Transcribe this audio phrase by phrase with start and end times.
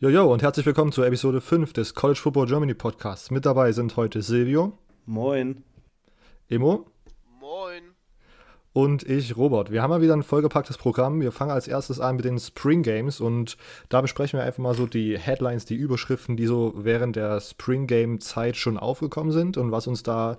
[0.00, 3.32] Jojo und herzlich willkommen zur Episode 5 des College Football Germany Podcasts.
[3.32, 4.78] Mit dabei sind heute Silvio.
[5.06, 5.64] Moin.
[6.48, 6.86] Emo.
[7.40, 7.82] Moin.
[8.72, 9.72] Und ich, Robert.
[9.72, 11.20] Wir haben mal wieder ein vollgepacktes Programm.
[11.20, 13.56] Wir fangen als erstes an mit den Spring Games und
[13.88, 17.88] da besprechen wir einfach mal so die Headlines, die Überschriften, die so während der Spring
[17.88, 20.38] Game Zeit schon aufgekommen sind und was uns da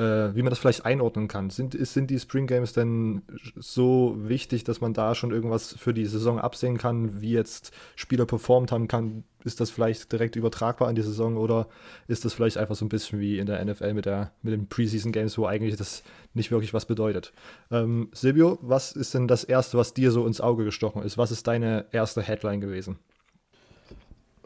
[0.00, 1.50] äh, wie man das vielleicht einordnen kann.
[1.50, 3.20] Sind, sind die Spring Games denn
[3.56, 8.24] so wichtig, dass man da schon irgendwas für die Saison absehen kann, wie jetzt Spieler
[8.24, 9.24] performt haben kann?
[9.44, 11.68] Ist das vielleicht direkt übertragbar an die Saison oder
[12.08, 14.68] ist das vielleicht einfach so ein bisschen wie in der NFL mit, der, mit den
[14.68, 17.34] Preseason Games, wo eigentlich das nicht wirklich was bedeutet?
[17.70, 21.18] Ähm, Silvio, was ist denn das Erste, was dir so ins Auge gestochen ist?
[21.18, 22.98] Was ist deine erste Headline gewesen?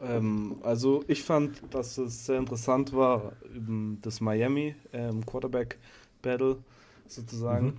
[0.02, 3.32] Ähm, also ich fand, dass es sehr interessant war,
[4.02, 5.78] das Miami ähm, Quarterback
[6.22, 6.58] Battle
[7.06, 7.66] sozusagen.
[7.66, 7.74] Mhm.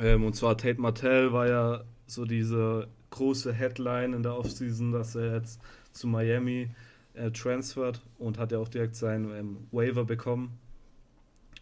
[0.00, 5.14] Ähm, und zwar Tate Martell war ja so diese große Headline in der Offseason, dass
[5.14, 5.60] er jetzt
[5.92, 6.70] zu Miami
[7.14, 10.58] äh, transfert und hat ja auch direkt seinen ähm, Waiver bekommen.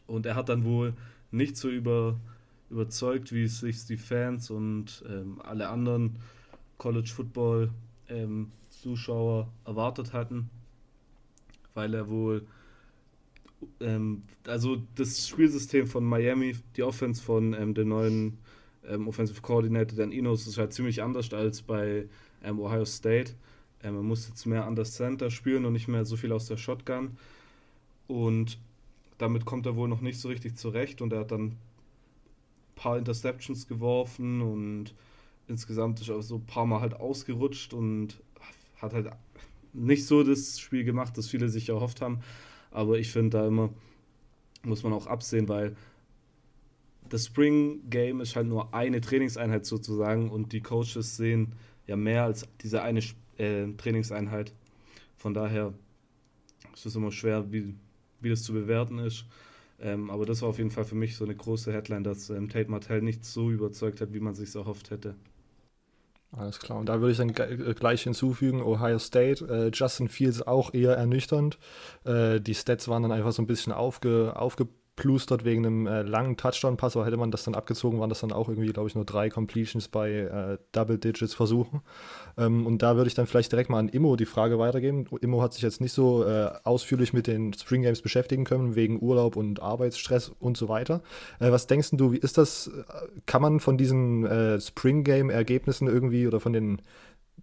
[0.06, 0.94] Und er hat dann wohl
[1.30, 2.18] nicht so über,
[2.70, 6.16] überzeugt, wie es sich die Fans und ähm, alle anderen
[6.78, 7.70] College Football
[8.08, 10.50] ähm, Zuschauer erwartet hatten,
[11.74, 12.46] weil er wohl,
[13.80, 18.38] ähm, also das Spielsystem von Miami, die Offense von ähm, dem neuen
[18.86, 22.08] ähm, Offensive Coordinator Dan Enos ist halt ziemlich anders als bei
[22.42, 23.34] ähm, Ohio State.
[23.82, 26.46] Ähm, er muss jetzt mehr an der Center spielen und nicht mehr so viel aus
[26.46, 27.16] der Shotgun.
[28.06, 28.58] Und
[29.18, 31.58] damit kommt er wohl noch nicht so richtig zurecht und er hat dann ein
[32.76, 34.94] paar Interceptions geworfen und
[35.48, 38.20] insgesamt ist er so ein paar Mal halt ausgerutscht und
[38.80, 39.10] hat halt
[39.72, 42.20] nicht so das Spiel gemacht, das viele sich erhofft haben.
[42.70, 43.70] Aber ich finde da immer,
[44.62, 45.76] muss man auch absehen, weil
[47.08, 51.54] das Spring Game ist halt nur eine Trainingseinheit sozusagen und die Coaches sehen
[51.86, 53.00] ja mehr als diese eine
[53.38, 54.52] äh, Trainingseinheit.
[55.16, 55.72] Von daher
[56.74, 57.74] ist es immer schwer, wie,
[58.20, 59.24] wie das zu bewerten ist.
[59.80, 62.48] Ähm, aber das war auf jeden Fall für mich so eine große Headline, dass ähm,
[62.48, 65.14] Tate Martell nicht so überzeugt hat, wie man sich erhofft hätte.
[66.36, 66.78] Alles klar.
[66.78, 70.94] Und da würde ich dann äh, gleich hinzufügen, Ohio State, äh, Justin Fields auch eher
[70.94, 71.58] ernüchternd.
[72.04, 74.68] Äh, die Stats waren dann einfach so ein bisschen aufge, aufge
[74.98, 78.32] plustert wegen einem äh, langen Touchdown-Pass, aber hätte man das dann abgezogen, waren das dann
[78.32, 81.82] auch irgendwie, glaube ich, nur drei Completions bei äh, Double-Digits-Versuchen.
[82.36, 85.06] Ähm, und da würde ich dann vielleicht direkt mal an Immo die Frage weitergeben.
[85.20, 89.00] Immo hat sich jetzt nicht so äh, ausführlich mit den Spring Games beschäftigen können, wegen
[89.00, 91.00] Urlaub und Arbeitsstress und so weiter.
[91.38, 92.68] Äh, was denkst du, wie ist das?
[93.26, 96.82] Kann man von diesen äh, Spring Game-Ergebnissen irgendwie oder von den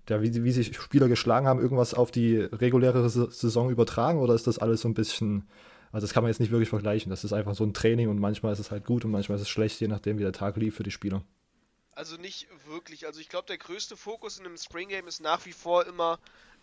[0.09, 4.45] ja, wie, wie sich Spieler geschlagen haben, irgendwas auf die reguläre Saison übertragen oder ist
[4.45, 5.47] das alles so ein bisschen
[5.91, 7.09] also das kann man jetzt nicht wirklich vergleichen.
[7.09, 9.43] Das ist einfach so ein Training und manchmal ist es halt gut und manchmal ist
[9.43, 11.23] es schlecht, je nachdem, wie der Tag lief für die Spieler.
[11.91, 13.05] Also nicht wirklich.
[13.07, 16.19] Also ich glaube, der größte Fokus in einem Spring Game ist nach wie vor immer,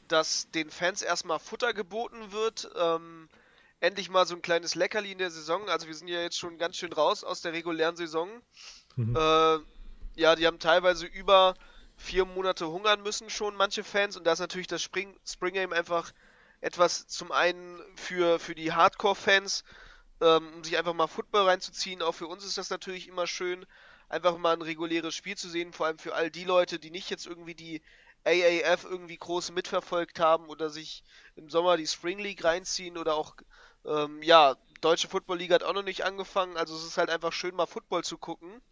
[0.09, 2.71] dass den Fans erstmal Futter geboten wird.
[2.77, 3.29] Ähm,
[3.81, 5.69] endlich mal so ein kleines Leckerli in der Saison.
[5.69, 8.29] Also wir sind ja jetzt schon ganz schön raus aus der regulären Saison.
[8.97, 9.17] Mhm.
[9.17, 9.59] Äh,
[10.15, 11.55] ja, die haben teilweise über
[11.97, 14.17] vier Monate hungern müssen schon, manche Fans.
[14.17, 16.13] Und da ist natürlich das Spring, Spring Game einfach
[16.63, 19.65] etwas zum einen für, für die Hardcore-Fans,
[20.23, 22.01] ähm, um sich einfach mal Football reinzuziehen.
[22.01, 23.67] Auch für uns ist das natürlich immer schön,
[24.09, 27.11] einfach mal ein reguläres Spiel zu sehen, vor allem für all die Leute, die nicht
[27.11, 27.83] jetzt irgendwie die
[28.25, 31.03] AAF irgendwie groß mitverfolgt haben oder sich
[31.35, 33.35] im Sommer die Spring League reinziehen oder auch,
[33.85, 37.33] ähm, ja, Deutsche Football League hat auch noch nicht angefangen, also es ist halt einfach
[37.33, 38.63] schön, mal Football zu gucken.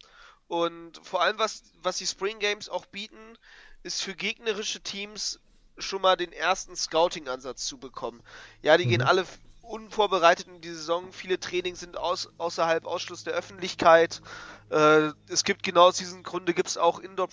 [0.47, 3.37] Und vor allem, was, was die Spring Games auch bieten,
[3.83, 5.39] ist für gegnerische Teams
[5.77, 8.21] schon mal den ersten Scouting-Ansatz zu bekommen.
[8.61, 8.89] Ja, die mhm.
[8.89, 9.25] gehen alle
[9.61, 11.11] unvorbereitet in die Saison.
[11.11, 14.21] Viele Trainings sind aus, außerhalb Ausschluss der Öffentlichkeit.
[14.69, 17.29] Äh, es gibt genau aus diesen Gründen gibt es auch Indoor,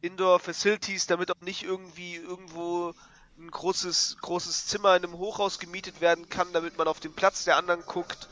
[0.00, 2.94] Indoor Facilities, damit auch nicht irgendwie irgendwo
[3.38, 7.44] ein großes, großes Zimmer in einem Hochhaus gemietet werden kann, damit man auf den Platz
[7.44, 8.28] der anderen guckt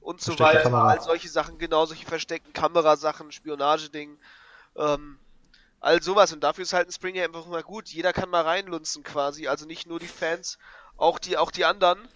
[0.00, 0.72] und so weiter.
[0.72, 4.16] All solche Sachen, genau solche versteckten Kamerasachen, Spionageding.
[4.76, 5.18] Ähm,
[5.86, 6.32] all sowas.
[6.32, 7.88] Und dafür ist halt ein Springer einfach mal gut.
[7.88, 9.46] Jeder kann mal reinlunzen quasi.
[9.46, 10.58] Also nicht nur die Fans,
[10.96, 12.08] auch die, auch die anderen.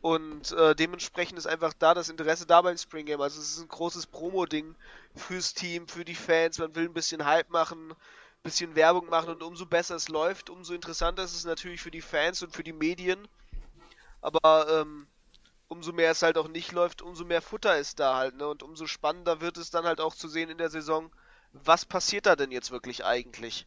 [0.00, 3.20] Und äh, dementsprechend ist einfach da das Interesse da beim Spring Game.
[3.20, 4.76] Also es ist ein großes Promo-Ding
[5.16, 6.58] fürs Team, für die Fans.
[6.58, 7.96] Man will ein bisschen Hype machen, ein
[8.44, 12.02] bisschen Werbung machen und umso besser es läuft, umso interessanter ist es natürlich für die
[12.02, 13.26] Fans und für die Medien.
[14.20, 15.08] Aber ähm,
[15.66, 18.46] umso mehr es halt auch nicht läuft, umso mehr Futter ist da halt, ne?
[18.46, 21.10] Und umso spannender wird es dann halt auch zu sehen in der Saison,
[21.52, 23.66] was passiert da denn jetzt wirklich eigentlich?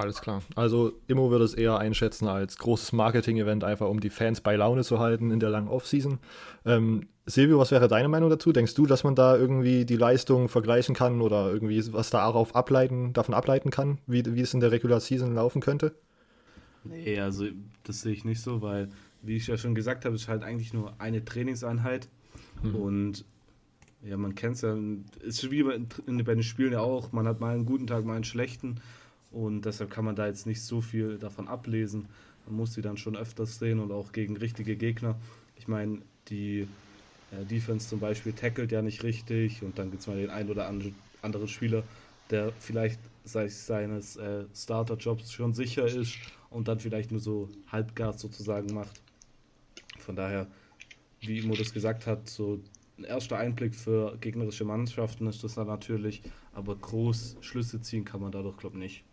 [0.00, 0.42] Alles klar.
[0.54, 4.82] Also Immo würde es eher einschätzen als großes Marketing-Event, einfach um die Fans bei Laune
[4.82, 6.18] zu halten in der langen Offseason.
[6.64, 8.50] Ähm, Silvio, was wäre deine Meinung dazu?
[8.50, 12.56] Denkst du, dass man da irgendwie die Leistung vergleichen kann oder irgendwie was da darauf
[12.56, 15.94] ableiten, davon ableiten kann, wie, wie es in der Regular Season laufen könnte?
[16.84, 17.44] Nee, also
[17.84, 18.88] das sehe ich nicht so, weil,
[19.20, 22.08] wie ich ja schon gesagt habe, es ist halt eigentlich nur eine Trainingseinheit.
[22.62, 22.74] Mhm.
[22.74, 23.24] Und
[24.02, 24.76] ja, man kennt es ja,
[25.20, 28.14] ist wie bei, bei den Spielen ja auch, man hat mal einen guten Tag, mal
[28.14, 28.80] einen schlechten.
[29.30, 32.06] Und deshalb kann man da jetzt nicht so viel davon ablesen.
[32.46, 35.16] Man muss sie dann schon öfters sehen und auch gegen richtige Gegner.
[35.56, 35.98] Ich meine,
[36.28, 36.66] die
[37.30, 40.50] äh, Defense zum Beispiel tackelt ja nicht richtig und dann gibt es mal den einen
[40.50, 40.66] oder
[41.22, 41.84] anderen Spieler,
[42.30, 46.16] der vielleicht seines äh, Starter-Jobs schon sicher ist
[46.48, 49.00] und dann vielleicht nur so Halbgas sozusagen macht.
[49.98, 50.46] Von daher,
[51.20, 52.60] wie Imo das gesagt hat, so
[53.00, 58.20] ein erster Einblick für gegnerische Mannschaften ist das dann natürlich, aber groß Schlüsse ziehen kann
[58.20, 59.04] man dadurch, glaube ich, nicht.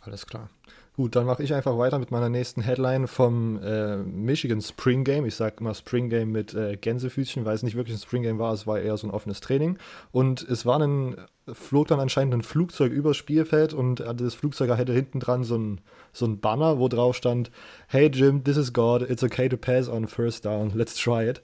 [0.00, 0.50] Alles klar.
[0.96, 5.26] Gut, dann mache ich einfach weiter mit meiner nächsten Headline vom äh, Michigan Spring Game.
[5.26, 8.38] Ich sage immer Spring Game mit äh, Gänsefüßchen, weil es nicht wirklich ein Spring Game
[8.38, 9.76] war, es war eher so ein offenes Training.
[10.12, 11.16] Und es war ein,
[11.52, 15.80] flog dann anscheinend ein Flugzeug übers Spielfeld und das Flugzeug hatte hinten dran so ein,
[16.12, 17.50] so ein Banner, wo drauf stand:
[17.88, 21.42] Hey Jim, this is God, it's okay to pass on first down, let's try it.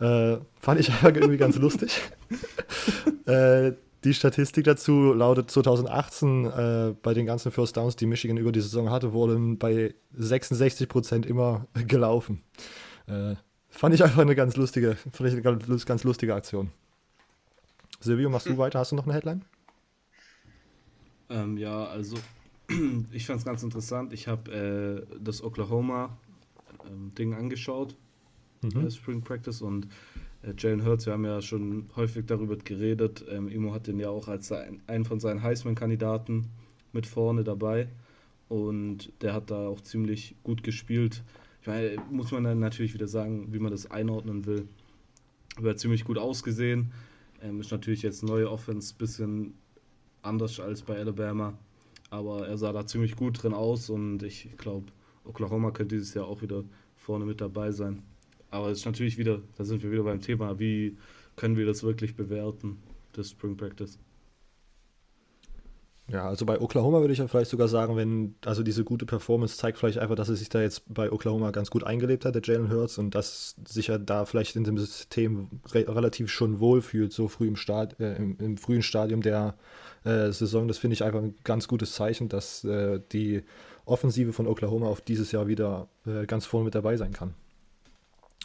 [0.00, 2.00] Äh, fand ich einfach irgendwie ganz lustig.
[3.26, 3.74] äh,
[4.04, 8.60] die Statistik dazu lautet 2018 äh, bei den ganzen First Downs, die Michigan über die
[8.60, 12.42] Saison hatte, wurden bei 66 Prozent immer gelaufen.
[13.06, 13.34] Äh,
[13.68, 16.70] fand ich einfach eine ganz lustige, fand ich eine ganz, ganz lustige Aktion.
[18.00, 18.58] Silvio, machst du hm.
[18.58, 18.78] weiter?
[18.78, 19.44] Hast du noch eine Headline?
[21.30, 22.16] Ähm, ja, also
[23.12, 24.12] ich fand es ganz interessant.
[24.12, 27.96] Ich habe äh, das Oklahoma-Ding ähm, angeschaut,
[28.62, 28.86] mhm.
[28.86, 29.88] Äh, Spring Practice, und
[30.56, 33.24] Jalen Hurts, wir haben ja schon häufig darüber geredet.
[33.28, 36.46] Ähm, Imo hat den ja auch als ein, einen von seinen Heisman-Kandidaten
[36.92, 37.88] mit vorne dabei.
[38.48, 41.22] Und der hat da auch ziemlich gut gespielt.
[41.60, 44.68] Ich meine, muss man dann natürlich wieder sagen, wie man das einordnen will.
[45.56, 46.92] Aber ziemlich gut ausgesehen.
[47.42, 49.54] Ähm, ist natürlich jetzt neue Offense ein bisschen
[50.22, 51.58] anders als bei Alabama.
[52.10, 54.86] Aber er sah da ziemlich gut drin aus und ich glaube,
[55.24, 56.64] Oklahoma könnte dieses Jahr auch wieder
[56.96, 58.02] vorne mit dabei sein.
[58.50, 60.96] Aber es ist natürlich wieder, da sind wir wieder beim Thema, wie
[61.36, 62.78] können wir das wirklich bewerten,
[63.12, 63.98] das Spring Practice.
[66.10, 69.58] Ja, also bei Oklahoma würde ich ja vielleicht sogar sagen, wenn, also diese gute Performance
[69.58, 72.40] zeigt vielleicht einfach, dass er sich da jetzt bei Oklahoma ganz gut eingelebt hat, der
[72.42, 77.12] Jalen Hurts, und dass sich er da vielleicht in dem System re relativ schon wohlfühlt,
[77.12, 79.54] so früh im, Start, äh, im, im, frühen Stadium der
[80.04, 80.66] äh, Saison.
[80.66, 83.42] Das finde ich einfach ein ganz gutes Zeichen, dass äh, die
[83.84, 87.34] Offensive von Oklahoma auf dieses Jahr wieder äh, ganz vorne mit dabei sein kann.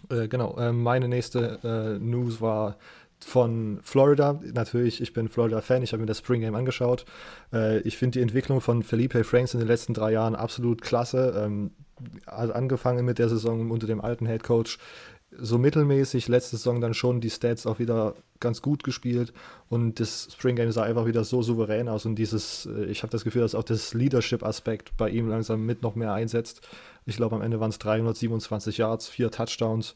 [0.09, 2.77] Äh, genau, äh, meine nächste äh, News war
[3.19, 4.39] von Florida.
[4.53, 7.05] Natürlich, ich bin Florida-Fan, ich habe mir das Spring Game angeschaut.
[7.53, 11.33] Äh, ich finde die Entwicklung von Felipe Franks in den letzten drei Jahren absolut klasse.
[11.45, 11.71] Ähm,
[12.25, 14.77] angefangen mit der Saison unter dem alten Head Coach
[15.39, 19.33] so mittelmäßig, letzte Saison dann schon die Stats auch wieder ganz gut gespielt
[19.69, 23.11] und das Spring Game sah einfach wieder so souverän aus und dieses, äh, ich habe
[23.11, 26.67] das Gefühl, dass auch das Leadership-Aspekt bei ihm langsam mit noch mehr einsetzt.
[27.05, 29.95] Ich glaube, am Ende waren es 327 Yards, vier Touchdowns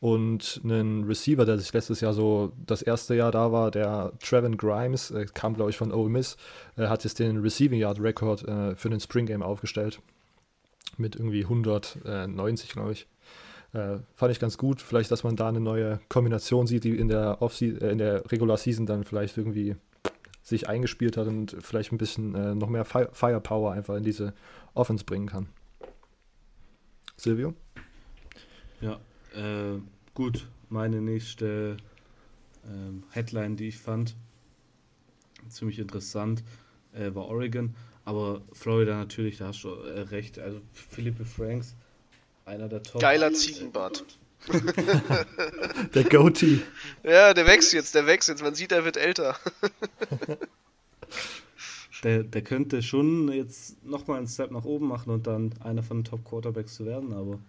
[0.00, 4.56] und einen Receiver, der sich letztes Jahr so das erste Jahr da war, der Trevin
[4.56, 6.36] Grimes, äh, kam glaube ich von Ole Miss,
[6.76, 10.00] äh, hat jetzt den Receiving Yard Record äh, für den Spring Game aufgestellt
[10.98, 13.06] mit irgendwie 190, glaube ich.
[13.72, 14.80] Äh, fand ich ganz gut.
[14.80, 18.30] Vielleicht, dass man da eine neue Kombination sieht, die in der, Off äh, in der
[18.30, 19.76] Regular Season dann vielleicht irgendwie
[20.42, 24.32] sich eingespielt hat und vielleicht ein bisschen äh, noch mehr Fire Firepower einfach in diese
[24.74, 25.48] Offense bringen kann.
[27.16, 27.54] Silvio?
[28.80, 29.00] Ja,
[29.34, 29.80] äh,
[30.14, 30.46] gut.
[30.68, 31.76] Meine nächste
[32.64, 34.16] ähm, Headline, die ich fand,
[35.48, 36.44] ziemlich interessant,
[36.92, 37.74] äh, war Oregon.
[38.04, 40.38] Aber Florida natürlich, da hast du äh, recht.
[40.38, 41.76] Also Philippe Franks,
[42.46, 43.00] einer der Top.
[43.00, 44.04] Geiler Ziegenbart.
[45.94, 46.60] der Goatee.
[47.02, 48.42] Ja, der wächst jetzt, der wächst jetzt.
[48.42, 49.36] Man sieht, er wird älter.
[52.04, 55.98] der, der könnte schon jetzt nochmal einen Step nach oben machen und dann einer von
[55.98, 57.40] den Top Quarterbacks zu werden, aber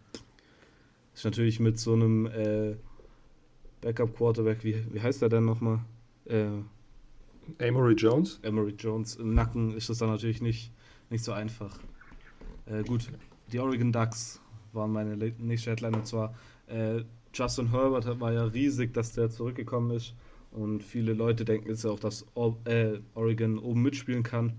[1.14, 2.76] ist natürlich mit so einem äh,
[3.82, 5.80] Backup Quarterback, wie, wie heißt der denn nochmal?
[6.26, 6.48] Äh,
[7.60, 8.40] Amory Jones?
[8.44, 9.16] Amory Jones.
[9.16, 10.72] Im Nacken ist das dann natürlich nicht,
[11.10, 11.78] nicht so einfach.
[12.66, 13.10] Äh, gut,
[13.52, 14.42] die Oregon Ducks
[14.74, 16.34] waren meine nächste Headline und zwar
[16.68, 20.14] äh, Justin Herbert war ja riesig, dass der zurückgekommen ist
[20.52, 24.54] und viele Leute denken jetzt auch, dass o äh, Oregon oben mitspielen kann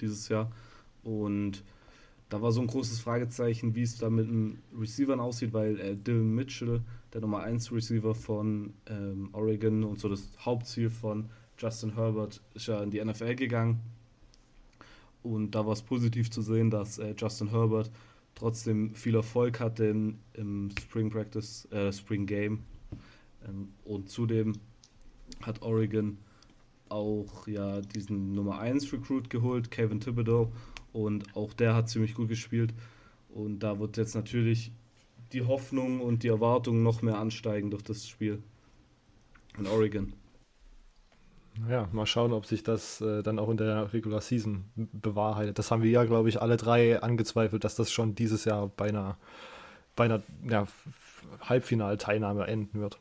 [0.00, 0.50] dieses Jahr
[1.02, 1.62] und
[2.30, 5.96] da war so ein großes Fragezeichen, wie es da mit den Receivern aussieht, weil äh,
[5.96, 6.80] Dylan Mitchell,
[7.12, 11.28] der Nummer 1 Receiver von ähm, Oregon und so das Hauptziel von
[11.58, 13.80] Justin Herbert, ist ja in die NFL gegangen.
[15.24, 17.90] Und da war es positiv zu sehen, dass äh, Justin Herbert
[18.34, 22.64] trotzdem viel Erfolg hatte im, im Spring Practice, äh, Spring Game.
[23.46, 24.54] Ähm, und zudem
[25.42, 26.18] hat Oregon
[26.88, 30.52] auch ja diesen Nummer 1 Recruit geholt, Kevin Thibodeau.
[30.92, 32.74] und auch der hat ziemlich gut gespielt.
[33.28, 34.72] Und da wird jetzt natürlich
[35.32, 38.42] die Hoffnung und die Erwartung noch mehr ansteigen durch das Spiel
[39.58, 40.12] in Oregon.
[41.68, 45.58] Ja, mal schauen, ob sich das äh, dann auch in der Regular Season bewahrheitet.
[45.58, 48.88] Das haben wir ja, glaube ich, alle drei angezweifelt, dass das schon dieses Jahr bei
[48.88, 49.16] einer,
[49.96, 50.66] bei einer ja,
[51.40, 52.98] Halbfinalteilnahme enden wird.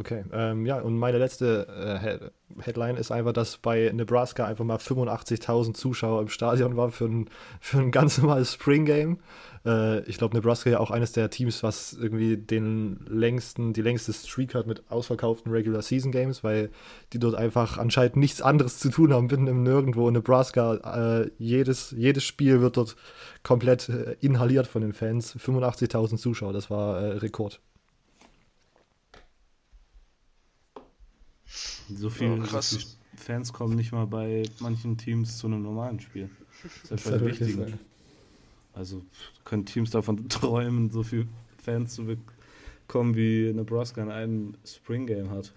[0.00, 4.78] Okay, ähm, ja, und meine letzte äh, Headline ist einfach, dass bei Nebraska einfach mal
[4.78, 7.28] 85.000 Zuschauer im Stadion waren für ein,
[7.60, 9.18] für ein ganz normales Spring Game.
[9.66, 14.14] Äh, ich glaube, Nebraska ja auch eines der Teams, was irgendwie den längsten, die längste
[14.14, 16.70] Streak hat mit ausverkauften Regular Season Games, weil
[17.12, 20.76] die dort einfach anscheinend nichts anderes zu tun haben, mitten im Nirgendwo in Nebraska.
[20.76, 22.96] Äh, jedes, jedes Spiel wird dort
[23.42, 25.36] komplett äh, inhaliert von den Fans.
[25.36, 27.60] 85.000 Zuschauer, das war äh, Rekord.
[31.96, 36.00] So viele oh, so viel Fans kommen nicht mal bei manchen Teams zu einem normalen
[36.00, 36.30] Spiel.
[36.88, 37.56] Das ist halt wichtig.
[38.72, 39.02] Also
[39.44, 41.26] können Teams davon träumen, so viele
[41.62, 45.52] Fans zu bekommen, wie Nebraska in einem Spring Game hat.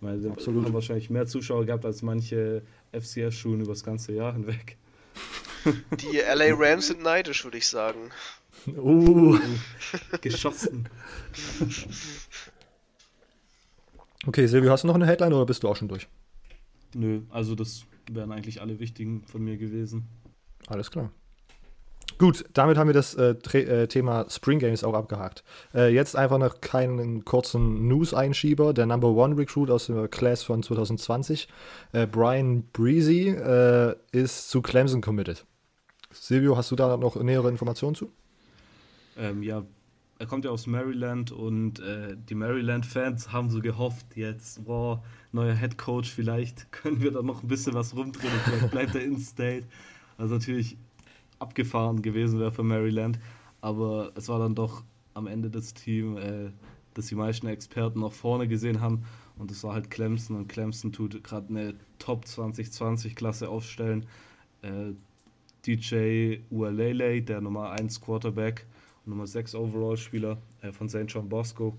[0.00, 0.64] Weil sie Absolut.
[0.64, 4.76] haben wahrscheinlich mehr Zuschauer gehabt als manche FCS-Schulen über das ganze Jahr hinweg.
[6.00, 8.10] Die LA Rams sind neidisch, würde ich sagen.
[8.76, 9.38] Uh,
[10.20, 10.88] geschossen.
[14.26, 16.08] Okay, Silvio, hast du noch eine Headline oder bist du auch schon durch?
[16.94, 20.08] Nö, also das wären eigentlich alle wichtigen von mir gewesen.
[20.66, 21.10] Alles klar.
[22.18, 25.44] Gut, damit haben wir das äh, äh, Thema Spring Games auch abgehakt.
[25.72, 28.74] Äh, jetzt einfach noch keinen kurzen News-Einschieber.
[28.74, 31.46] Der Number One Recruit aus der Class von 2020,
[31.92, 35.44] äh, Brian Breezy, äh, ist zu Clemson committed.
[36.10, 38.10] Silvio, hast du da noch nähere Informationen zu?
[39.16, 39.64] Ähm, ja,
[40.18, 45.54] er kommt ja aus Maryland und äh, die Maryland-Fans haben so gehofft, jetzt, boah, neuer
[45.54, 49.18] Head Coach, vielleicht können wir da noch ein bisschen was rumdrehen vielleicht bleibt er in
[49.18, 49.66] State.
[50.16, 50.76] Also natürlich
[51.38, 53.18] abgefahren gewesen wäre für Maryland.
[53.60, 54.84] Aber es war dann doch
[55.14, 56.50] am Ende das Team, äh,
[56.94, 59.04] das die meisten Experten noch vorne gesehen haben.
[59.36, 60.36] Und das war halt Clemson.
[60.36, 64.06] Und Clemson tut gerade eine Top 2020-Klasse aufstellen.
[64.62, 64.94] Äh,
[65.66, 68.66] DJ Ualele, der Nummer 1 Quarterback
[69.08, 71.06] Nummer 6 Overall-Spieler äh, von St.
[71.08, 71.76] John Bosco,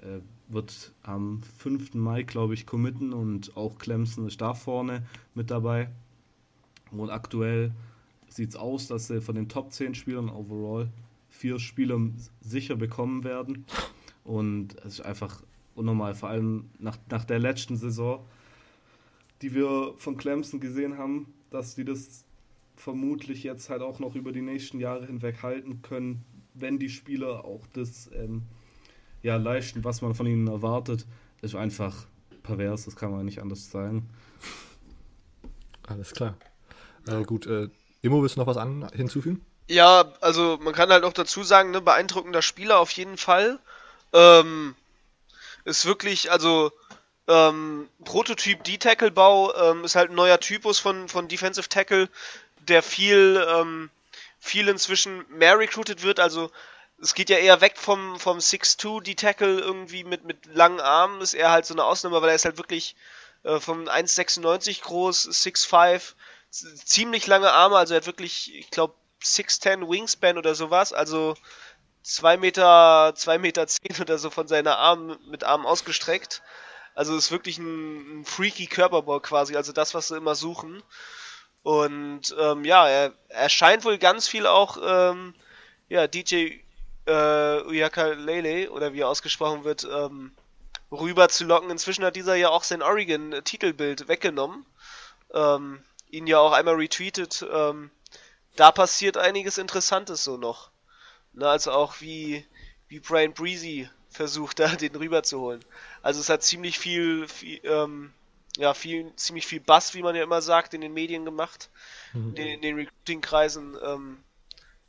[0.00, 1.94] äh, wird am 5.
[1.94, 3.12] Mai, glaube ich, committen.
[3.12, 5.02] Und auch Clemson ist da vorne
[5.34, 5.90] mit dabei.
[6.90, 7.72] Und aktuell
[8.28, 10.88] sieht es aus, dass sie von den Top 10 Spielern overall
[11.28, 12.00] vier Spieler
[12.40, 13.64] sicher bekommen werden.
[14.24, 15.42] Und es ist einfach
[15.74, 18.24] unnormal, vor allem nach, nach der letzten Saison,
[19.42, 22.24] die wir von Clemson gesehen haben, dass die das
[22.76, 26.24] vermutlich jetzt halt auch noch über die nächsten Jahre hinweg halten können,
[26.60, 28.42] wenn die Spieler auch das ähm,
[29.22, 31.06] ja, leisten, was man von ihnen erwartet,
[31.42, 32.06] ist einfach
[32.42, 34.08] pervers, das kann man nicht anders sagen.
[35.86, 36.36] Alles klar.
[37.06, 37.68] Äh, gut, äh,
[38.02, 39.44] Immo, willst du noch was an, hinzufügen?
[39.68, 43.58] Ja, also man kann halt noch dazu sagen, ne, beeindruckender Spieler auf jeden Fall.
[44.12, 44.74] Ähm,
[45.64, 46.72] ist wirklich, also
[47.28, 52.08] ähm, Prototyp D-Tackle-Bau ähm, ist halt ein neuer Typus von, von Defensive Tackle,
[52.66, 53.90] der viel, ähm,
[54.40, 56.18] viel inzwischen mehr recruited wird.
[56.18, 56.50] Also
[57.00, 61.34] es geht ja eher weg vom, vom 6'2 D-Tackle irgendwie mit, mit langen Armen, ist
[61.34, 62.96] eher halt so eine Ausnahme, weil er ist halt wirklich
[63.44, 66.14] äh, von 1,96 groß, 6'5
[66.50, 71.36] ziemlich lange Arme, also er hat wirklich, ich glaube, 6'10 Wingspan oder sowas, also
[72.02, 76.42] 2 Meter, 2 Meter 10 oder so von seiner Arm mit Armen ausgestreckt.
[76.94, 80.82] Also ist wirklich ein, ein freaky Körperbau quasi, also das, was sie immer suchen.
[81.62, 85.34] Und ähm, ja, er, er scheint wohl ganz viel auch ähm,
[85.88, 86.60] ja, DJ
[87.06, 90.32] äh, Uyaka Lele, oder wie er ausgesprochen wird, ähm,
[90.90, 91.70] rüber zu locken.
[91.70, 94.64] Inzwischen hat dieser ja auch sein Oregon-Titelbild weggenommen.
[95.34, 97.44] Ähm, ihn ja auch einmal retweetet.
[97.52, 97.90] Ähm,
[98.56, 100.70] da passiert einiges Interessantes so noch.
[101.32, 102.44] Ne, also auch wie,
[102.88, 105.64] wie Brian Breezy versucht, da den rüberzuholen.
[106.02, 108.12] Also es hat ziemlich viel, viel ähm,
[108.56, 111.70] ja, viel, ziemlich viel Bass, wie man ja immer sagt, in den Medien gemacht,
[112.12, 112.34] mhm.
[112.34, 113.76] in, in, den Recruiting-Kreisen.
[113.82, 114.18] Ähm,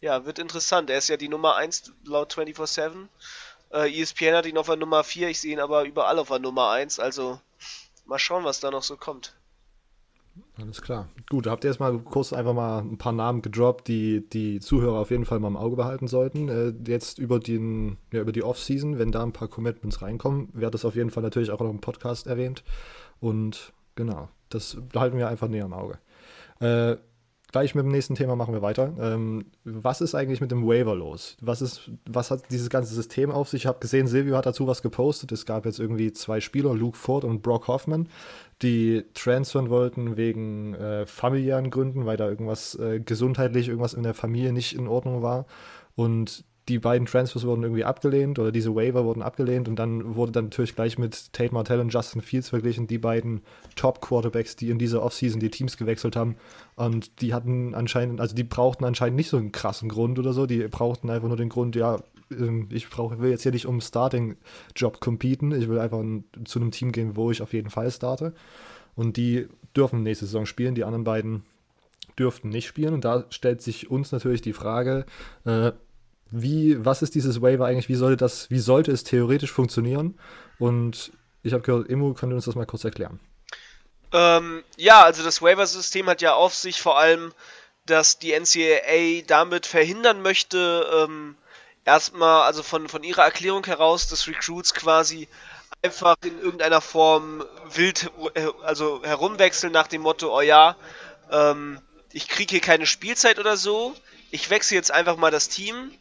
[0.01, 0.89] ja, wird interessant.
[0.89, 3.07] Er ist ja die Nummer 1 laut 24-7.
[3.71, 6.39] Äh, ESPN hat ihn auf der Nummer 4, ich sehe ihn aber überall auf der
[6.39, 7.39] Nummer 1, also
[8.05, 9.33] mal schauen, was da noch so kommt.
[10.57, 11.09] Alles klar.
[11.29, 14.99] Gut, habt ihr jetzt mal kurz einfach mal ein paar Namen gedroppt, die die Zuhörer
[14.99, 16.49] auf jeden Fall mal im Auge behalten sollten.
[16.49, 20.73] Äh, jetzt über, den, ja, über die Off-Season, wenn da ein paar Commitments reinkommen, wird
[20.73, 22.63] das auf jeden Fall natürlich auch noch im Podcast erwähnt.
[23.21, 25.99] Und genau, das behalten wir einfach näher im Auge.
[26.59, 26.97] Äh,
[27.51, 28.93] gleich mit dem nächsten Thema machen wir weiter.
[28.99, 31.37] Ähm, was ist eigentlich mit dem Waiver los?
[31.41, 33.61] Was, ist, was hat dieses ganze System auf sich?
[33.61, 35.31] Ich habe gesehen, Silvio hat dazu was gepostet.
[35.31, 38.09] Es gab jetzt irgendwie zwei Spieler, Luke Ford und Brock Hoffman,
[38.61, 44.13] die transfern wollten wegen äh, familiären Gründen, weil da irgendwas äh, gesundheitlich, irgendwas in der
[44.13, 45.45] Familie nicht in Ordnung war.
[45.95, 50.31] Und die beiden Transfers wurden irgendwie abgelehnt oder diese Waiver wurden abgelehnt und dann wurde
[50.31, 53.41] dann natürlich gleich mit Tate Martell und Justin Fields verglichen, die beiden
[53.75, 56.37] Top-Quarterbacks, die in dieser Offseason die Teams gewechselt haben.
[56.77, 60.45] Und die hatten anscheinend, also die brauchten anscheinend nicht so einen krassen Grund oder so,
[60.45, 61.99] die brauchten einfach nur den Grund, ja,
[62.31, 66.01] ähm, ich brauch, will jetzt hier nicht um Starting-Job competen, ich will einfach
[66.45, 68.33] zu einem Team gehen, wo ich auf jeden Fall starte.
[68.95, 71.43] Und die dürfen nächste Saison spielen, die anderen beiden
[72.17, 72.93] dürften nicht spielen.
[72.93, 75.05] Und da stellt sich uns natürlich die Frage,
[75.43, 75.73] äh,
[76.31, 80.17] wie, was ist dieses Waiver eigentlich, wie sollte das, wie sollte es theoretisch funktionieren?
[80.59, 81.11] Und
[81.43, 83.19] ich habe gehört, Immo, könnt ihr uns das mal kurz erklären?
[84.13, 87.33] Ähm, ja, also das Waiver-System hat ja auf sich vor allem,
[87.85, 91.35] dass die NCAA damit verhindern möchte, ähm,
[91.85, 95.27] erstmal, also von, von ihrer Erklärung heraus, dass Recruits quasi
[95.81, 100.75] einfach in irgendeiner Form wild, äh, also herumwechseln nach dem Motto, oh ja,
[101.31, 101.79] ähm,
[102.13, 103.95] ich kriege hier keine Spielzeit oder so,
[104.29, 105.91] ich wechsle jetzt einfach mal das Team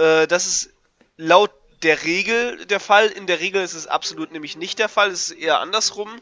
[0.00, 0.70] äh, das ist
[1.16, 1.50] laut
[1.82, 3.06] der Regel der Fall.
[3.06, 5.10] In der Regel ist es absolut nämlich nicht der Fall.
[5.10, 6.20] Es ist eher andersrum.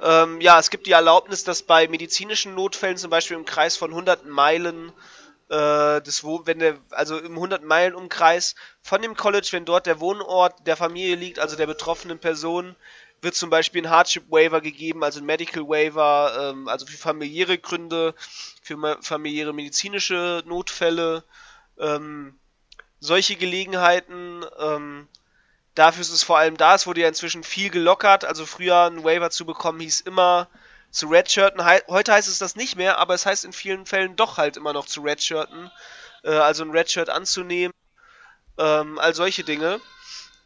[0.00, 3.90] Ähm, ja, es gibt die Erlaubnis, dass bei medizinischen Notfällen zum Beispiel im Kreis von
[3.90, 4.92] 100 Meilen
[5.48, 9.86] äh, des Wo wenn der also im 100 Meilen Umkreis von dem College, wenn dort
[9.86, 12.76] der Wohnort der Familie liegt, also der betroffenen Person,
[13.22, 17.58] wird zum Beispiel ein Hardship Waiver gegeben, also ein Medical Waiver, ähm, also für familiäre
[17.58, 18.14] Gründe,
[18.62, 21.24] für familiäre medizinische Notfälle.
[21.78, 22.38] Ähm,
[23.06, 24.44] solche Gelegenheiten.
[24.58, 25.08] Ähm,
[25.74, 26.74] dafür ist es vor allem da.
[26.74, 28.24] Es wurde ja inzwischen viel gelockert.
[28.24, 30.48] Also früher einen Waiver zu bekommen hieß immer
[30.90, 31.64] zu redshirten.
[31.88, 34.72] Heute heißt es das nicht mehr, aber es heißt in vielen Fällen doch halt immer
[34.72, 35.70] noch zu redshirten.
[36.22, 37.72] Äh, also ein Redshirt anzunehmen.
[38.58, 39.80] Ähm, all solche Dinge.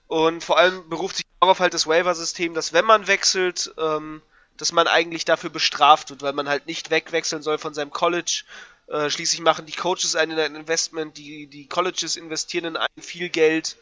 [0.08, 4.22] Und vor allem beruft sich darauf halt das Waiver-System, dass wenn man wechselt, ähm,
[4.56, 8.42] dass man eigentlich dafür bestraft wird, weil man halt nicht wegwechseln soll von seinem College,
[8.90, 13.76] äh, schließlich machen die Coaches ein Investment, die, die Colleges investieren in ein viel Geld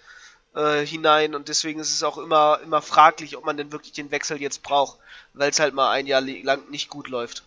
[0.54, 4.11] äh, hinein und deswegen ist es auch immer, immer fraglich, ob man denn wirklich den
[4.11, 4.98] Wechsel jetzt braucht,
[5.33, 7.42] weil es halt mal ein Jahr lang nicht gut läuft.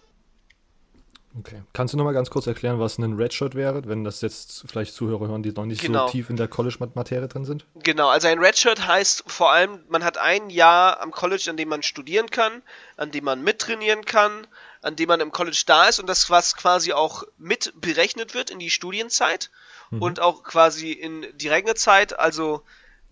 [1.39, 1.61] Okay.
[1.71, 5.29] Kannst du nochmal ganz kurz erklären, was ein Redshirt wäre, wenn das jetzt vielleicht Zuhörer
[5.29, 6.07] hören, die noch nicht genau.
[6.07, 7.65] so tief in der College-Materie drin sind?
[7.75, 11.69] Genau, also ein Redshirt heißt vor allem, man hat ein Jahr am College, an dem
[11.69, 12.61] man studieren kann,
[12.97, 14.45] an dem man mittrainieren kann,
[14.81, 18.49] an dem man im College da ist und das was quasi auch mit berechnet wird
[18.49, 19.51] in die Studienzeit
[19.91, 20.01] mhm.
[20.01, 22.63] und auch quasi in die Regnezeit, also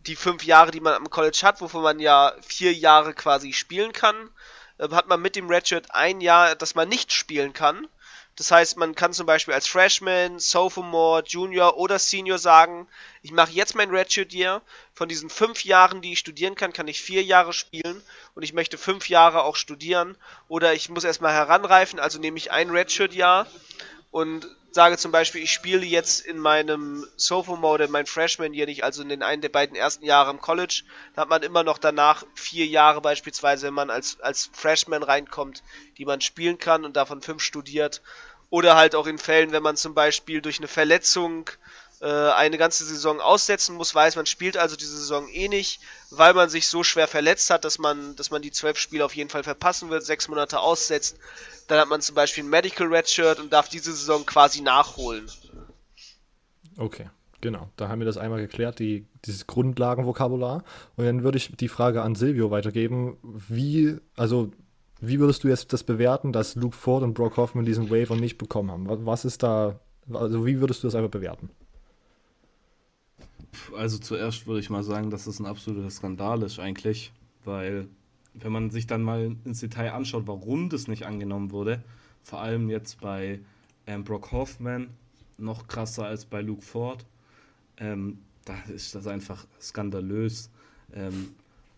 [0.08, 3.93] die fünf Jahre, die man am College hat, wovon man ja vier Jahre quasi spielen
[3.93, 4.29] kann,
[4.77, 7.88] äh, hat man mit dem Redshirt ein Jahr, das man nicht spielen kann
[8.39, 12.88] das heißt, man kann zum Beispiel als Freshman, Sophomore, Junior oder Senior sagen,
[13.21, 14.62] ich mache jetzt mein Redshirt Year.
[14.93, 18.02] Von diesen fünf Jahren, die ich studieren kann, kann ich vier Jahre spielen
[18.36, 20.15] und ich möchte fünf Jahre auch studieren.
[20.47, 23.45] Oder ich muss erstmal heranreifen, also nehme ich ein Redshirt Jahr
[24.10, 28.84] und sage zum Beispiel, ich spiele jetzt in meinem Sophomore oder mein Freshman Year nicht,
[28.84, 30.84] also in den einen der beiden ersten Jahre im College,
[31.15, 35.63] da hat man immer noch danach vier Jahre beispielsweise, wenn man als, als Freshman reinkommt,
[35.97, 38.02] die man spielen kann und davon fünf studiert.
[38.50, 41.50] Oder halt auch in Fällen, wenn man zum Beispiel durch eine Verletzung
[42.02, 46.34] äh, eine ganze Saison aussetzen muss, weiß man spielt also diese Saison eh nicht, weil
[46.34, 49.30] man sich so schwer verletzt hat, dass man, dass man die zwölf Spiele auf jeden
[49.30, 51.18] Fall verpassen wird, sechs Monate aussetzt.
[51.68, 55.30] Dann hat man zum Beispiel ein Medical Redshirt und darf diese Saison quasi nachholen.
[56.78, 57.10] Okay.
[57.42, 60.66] Genau, da haben wir das einmal geklärt, die, dieses Grundlagenvokabular.
[60.98, 63.18] Und dann würde ich die Frage an Silvio weitergeben.
[63.24, 64.52] Wie, also
[65.02, 68.38] wie würdest du jetzt das bewerten, dass Luke Ford und Brock Hoffman diesen Waiver nicht
[68.38, 69.06] bekommen haben?
[69.06, 69.80] Was ist da,
[70.12, 71.50] also wie würdest du das einfach bewerten?
[73.76, 77.14] Also zuerst würde ich mal sagen, dass es ein absoluter Skandal ist eigentlich,
[77.46, 77.88] weil
[78.34, 81.84] wenn man sich dann mal ins Detail anschaut, warum das nicht angenommen wurde,
[82.24, 83.40] vor allem jetzt bei
[83.88, 84.90] ähm, Brock Hoffman,
[85.38, 87.06] noch krasser als bei Luke Ford,
[87.78, 90.50] ähm, da ist das einfach skandalös.
[90.94, 91.30] Ähm,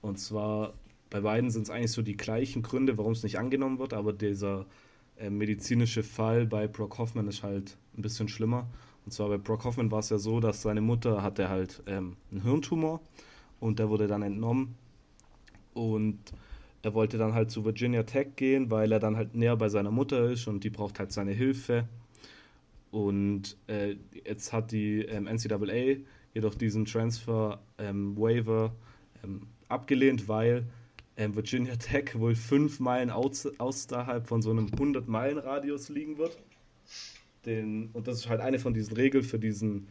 [0.01, 0.73] und zwar
[1.11, 4.13] bei beiden sind es eigentlich so die gleichen Gründe, warum es nicht angenommen wird, aber
[4.13, 4.65] dieser
[5.17, 8.67] äh, medizinische Fall bei Brock Hoffman ist halt ein bisschen schlimmer.
[9.05, 12.15] Und zwar bei Brock Hoffman war es ja so, dass seine Mutter hatte halt ähm,
[12.31, 13.01] einen Hirntumor
[13.59, 14.75] und der wurde dann entnommen.
[15.73, 16.17] Und
[16.81, 19.91] er wollte dann halt zu Virginia Tech gehen, weil er dann halt näher bei seiner
[19.91, 21.89] Mutter ist und die braucht halt seine Hilfe.
[22.89, 28.73] Und äh, jetzt hat die ähm, NCAA jedoch diesen Transfer ähm, Waiver
[29.23, 30.65] ähm, abgelehnt, weil
[31.29, 36.37] Virginia Tech wohl fünf Meilen aus, außerhalb von so einem 100-Meilen-Radius liegen wird.
[37.45, 39.87] den, und das ist halt eine von diesen Regeln für diesen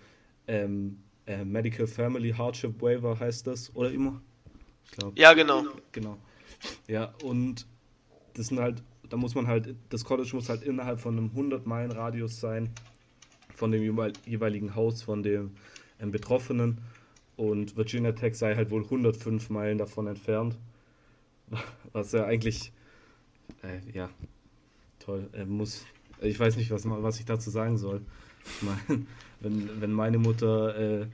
[0.47, 4.21] ähm, äh, Medical Family Hardship Waiver heißt das, oder immer?
[4.85, 5.21] Ich glaube.
[5.21, 5.65] Ja, genau.
[5.93, 6.19] Genau.
[6.89, 7.67] Ja, und
[8.35, 11.67] das sind halt, da muss man halt, das College muss halt innerhalb von einem 100
[11.67, 12.71] Meilen Radius sein
[13.55, 13.83] von dem
[14.27, 15.53] jeweiligen Haus von dem
[16.01, 16.79] ähm, Betroffenen
[17.37, 20.59] und Virginia Tech sei halt wohl 105 Meilen davon entfernt,
[21.93, 22.73] was ja eigentlich,
[23.63, 24.11] äh, ja,
[24.99, 25.85] toll, er muss,
[26.21, 28.03] ich weiß nicht, was, was ich dazu sagen soll.
[28.45, 29.07] Ich meine,
[29.41, 31.07] wenn, wenn meine Mutter äh,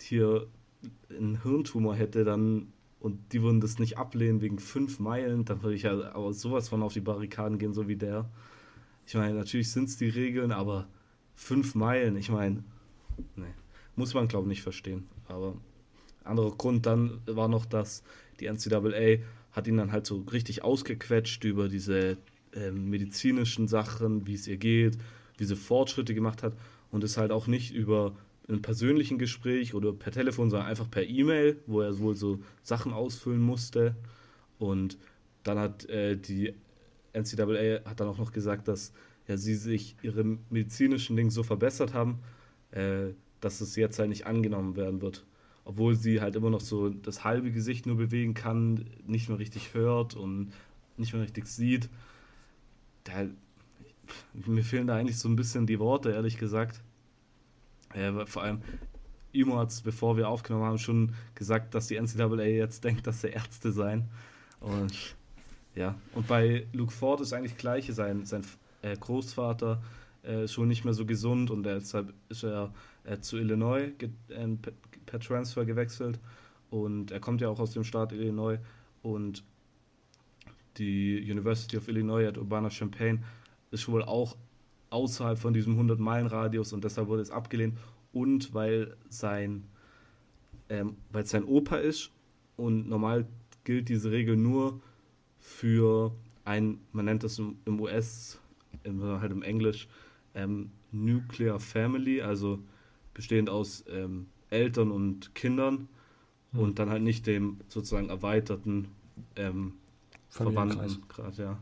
[0.00, 0.46] hier
[1.10, 5.76] einen Hirntumor hätte, dann und die würden das nicht ablehnen wegen fünf Meilen, dann würde
[5.76, 8.28] ich ja aber sowas von auf die Barrikaden gehen, so wie der.
[9.06, 10.88] Ich meine, natürlich sind es die Regeln, aber
[11.34, 12.64] fünf Meilen, ich meine,
[13.36, 13.54] nee,
[13.94, 15.06] muss man glaube ich nicht verstehen.
[15.28, 15.54] Aber
[16.24, 18.02] anderer Grund dann war noch, dass
[18.40, 19.22] die NCAA
[19.52, 22.18] hat ihn dann halt so richtig ausgequetscht über diese
[22.52, 24.98] äh, medizinischen Sachen, wie es ihr geht,
[25.38, 26.54] wie sie Fortschritte gemacht hat
[26.90, 28.14] und es halt auch nicht über
[28.48, 32.92] ein persönlichen Gespräch oder per Telefon, sondern einfach per E-Mail, wo er wohl so Sachen
[32.92, 33.96] ausfüllen musste.
[34.58, 34.98] Und
[35.42, 36.54] dann hat äh, die
[37.12, 38.92] NCAA hat dann auch noch gesagt, dass
[39.26, 42.20] ja, sie sich ihre medizinischen Dinge so verbessert haben,
[42.70, 43.08] äh,
[43.40, 45.24] dass es jetzt halt nicht angenommen werden wird.
[45.66, 49.74] Obwohl sie halt immer noch so das halbe Gesicht nur bewegen kann, nicht mehr richtig
[49.74, 50.52] hört und
[50.96, 51.90] nicht mehr richtig sieht.
[53.02, 53.26] Da,
[54.46, 56.80] mir fehlen da eigentlich so ein bisschen die Worte, ehrlich gesagt.
[57.94, 58.62] Äh, vor allem,
[59.32, 63.20] Imo hat es, bevor wir aufgenommen haben, schon gesagt, dass die NCAA jetzt denkt, dass
[63.20, 64.04] sie Ärzte seien.
[64.60, 65.16] Und
[65.74, 67.92] ja, und bei Luke Ford ist eigentlich das Gleiche.
[67.92, 68.42] Sein, sein
[68.82, 69.82] äh, Großvater
[70.24, 73.92] äh, ist schon nicht mehr so gesund und deshalb ist er äh, zu Illinois
[74.30, 74.60] ähm,
[75.06, 76.20] per Transfer gewechselt.
[76.70, 78.58] Und er kommt ja auch aus dem Staat Illinois.
[79.02, 79.44] Und
[80.78, 83.24] die University of Illinois at Urbana-Champaign
[83.70, 84.36] ist wohl auch
[84.90, 87.76] außerhalb von diesem 100-Meilen-Radius und deshalb wurde es abgelehnt.
[88.12, 89.64] Und weil sein,
[90.68, 92.10] ähm, weil es sein Opa ist
[92.56, 93.26] und normal
[93.64, 94.80] gilt diese Regel nur
[95.38, 96.14] für
[96.44, 98.38] ein, man nennt das im, im US,
[98.84, 99.88] im, halt im Englisch,
[100.34, 102.60] ähm, Nuclear Family, also
[103.12, 105.88] bestehend aus ähm, Eltern und Kindern
[106.52, 106.60] hm.
[106.60, 108.88] und dann halt nicht dem sozusagen erweiterten
[109.36, 109.74] ähm,
[110.28, 111.58] Verwandtengrad, ja.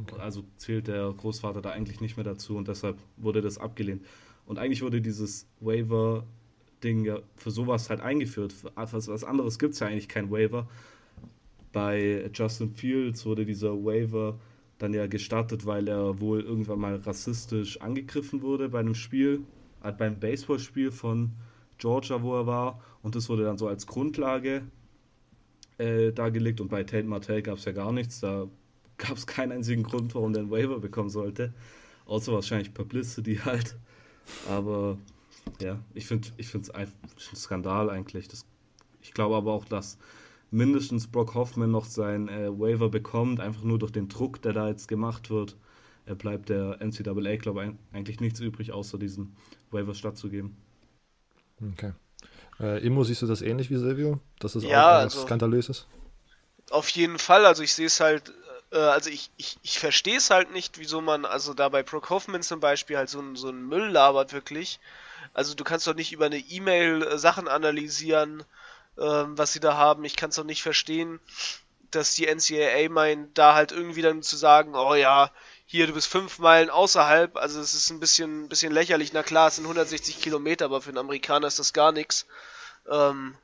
[0.00, 0.20] Okay.
[0.20, 4.04] Also zählt der Großvater da eigentlich nicht mehr dazu und deshalb wurde das abgelehnt.
[4.46, 8.52] Und eigentlich wurde dieses Waiver-Ding ja für sowas halt eingeführt.
[8.52, 10.68] Für was, was anderes gibt es ja eigentlich kein Waiver.
[11.72, 14.38] Bei Justin Fields wurde dieser Waiver
[14.78, 19.42] dann ja gestartet, weil er wohl irgendwann mal rassistisch angegriffen wurde bei einem Spiel,
[19.82, 21.32] äh, beim Baseballspiel von
[21.80, 22.80] Georgia, wo er war.
[23.02, 24.62] Und das wurde dann so als Grundlage
[25.78, 26.60] äh, dargelegt.
[26.60, 28.20] Und bei Tate Martell gab es ja gar nichts.
[28.20, 28.46] Da
[28.98, 31.52] gab es keinen einzigen Grund, warum der einen Waiver bekommen sollte.
[32.06, 33.76] Außer wahrscheinlich Publicity halt.
[34.48, 34.98] Aber
[35.60, 36.88] ja, ich finde es ich ein
[37.34, 38.28] Skandal eigentlich.
[38.28, 38.44] Das,
[39.02, 39.98] ich glaube aber auch, dass
[40.50, 44.68] mindestens Brock Hoffman noch sein äh, Waiver bekommt, einfach nur durch den Druck, der da
[44.68, 45.56] jetzt gemacht wird.
[46.06, 49.32] Er bleibt der NCAA, glaube ich, eigentlich nichts übrig, außer diesen
[49.70, 50.56] Waiver stattzugeben.
[51.72, 51.92] Okay.
[52.60, 54.20] Äh, Immo, siehst du das ähnlich wie Silvio?
[54.38, 55.86] Dass es ja, auch also, skandalös ist?
[56.70, 57.46] Auf jeden Fall.
[57.46, 58.32] Also ich sehe es halt,
[58.72, 62.10] äh, also ich, ich, ich verstehe es halt nicht, wieso man, also da bei Brock
[62.10, 64.80] Hoffman zum Beispiel halt so, so einen Müll labert wirklich.
[65.32, 68.44] Also du kannst doch nicht über eine E-Mail äh, Sachen analysieren
[68.98, 70.04] ähm, was sie da haben.
[70.04, 71.20] Ich kann es auch nicht verstehen,
[71.90, 75.30] dass die NCAA meint, da halt irgendwie dann zu sagen, oh ja,
[75.70, 79.12] hier, du bist fünf Meilen außerhalb, also es ist ein bisschen, bisschen lächerlich.
[79.12, 82.26] Na klar, es sind 160 Kilometer, aber für einen Amerikaner ist das gar nichts.
[82.90, 83.36] Ähm,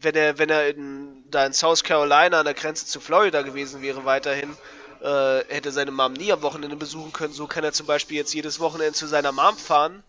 [0.00, 3.82] wenn er, wenn er in, da in South Carolina an der Grenze zu Florida gewesen
[3.82, 4.56] wäre, weiterhin,
[5.02, 7.34] äh, hätte seine Mom nie am Wochenende besuchen können.
[7.34, 10.02] So kann er zum Beispiel jetzt jedes Wochenende zu seiner Mom fahren.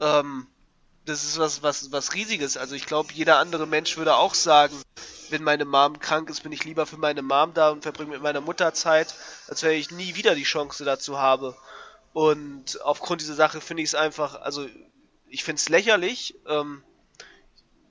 [0.00, 0.46] Ähm,
[1.04, 2.56] das ist was, was, was riesiges.
[2.56, 4.74] Also ich glaube, jeder andere Mensch würde auch sagen,
[5.30, 8.22] wenn meine Mom krank ist, bin ich lieber für meine Mom da und verbringe mit
[8.22, 9.14] meiner Mutter Zeit,
[9.48, 11.56] als wenn ich nie wieder die Chance dazu habe.
[12.12, 14.66] Und aufgrund dieser Sache finde ich es einfach, also
[15.28, 16.36] ich finde es lächerlich.
[16.46, 16.82] Ähm,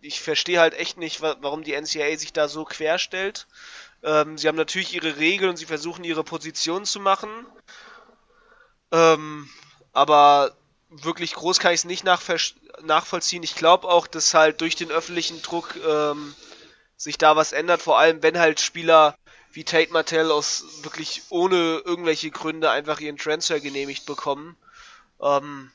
[0.01, 3.47] ich verstehe halt echt nicht, warum die NCAA sich da so querstellt.
[4.01, 7.29] Ähm, sie haben natürlich ihre Regeln und sie versuchen ihre Position zu machen.
[8.91, 9.49] Ähm,
[9.93, 10.55] aber
[11.01, 13.43] wirklich groß kann ich es nicht nachvollziehen.
[13.43, 16.35] Ich glaube auch, dass halt durch den öffentlichen Druck ähm,
[16.97, 19.17] sich da was ändert, vor allem wenn halt Spieler
[19.51, 24.57] wie Tate Martell aus wirklich ohne irgendwelche Gründe einfach ihren Transfer genehmigt bekommen.
[25.21, 25.71] Ähm,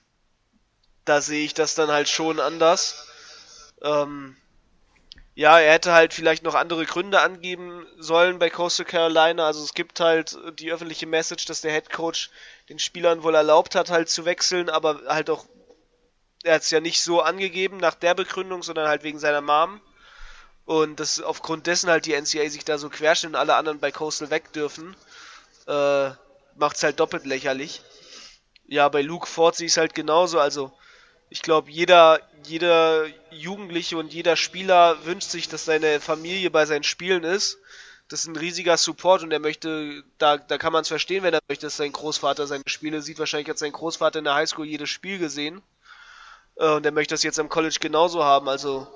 [1.04, 3.06] da sehe ich das dann halt schon anders.
[3.82, 4.36] Ähm,
[5.38, 9.46] ja, er hätte halt vielleicht noch andere Gründe angeben sollen bei Coastal Carolina.
[9.46, 12.30] Also es gibt halt die öffentliche Message, dass der Head Coach
[12.68, 15.46] den Spielern wohl erlaubt hat, halt zu wechseln, aber halt auch,
[16.42, 19.80] er hat es ja nicht so angegeben nach der Begründung, sondern halt wegen seiner Mom.
[20.64, 23.92] Und dass aufgrund dessen halt die NCAA sich da so querstellt und alle anderen bei
[23.92, 24.96] Coastal weg dürfen,
[25.68, 26.10] äh,
[26.56, 27.82] macht es halt doppelt lächerlich.
[28.66, 30.40] Ja, bei Luke Ford ich es halt genauso.
[30.40, 30.72] Also
[31.30, 36.84] ich glaube, jeder, jeder Jugendliche und jeder Spieler wünscht sich, dass seine Familie bei seinen
[36.84, 37.58] Spielen ist.
[38.08, 41.34] Das ist ein riesiger Support und er möchte, da, da kann man es verstehen, wenn
[41.34, 43.18] er möchte, dass sein Großvater seine Spiele sieht.
[43.18, 45.60] Wahrscheinlich hat sein Großvater in der Highschool jedes Spiel gesehen.
[46.56, 48.48] Äh, und er möchte das jetzt am College genauso haben.
[48.48, 48.86] Also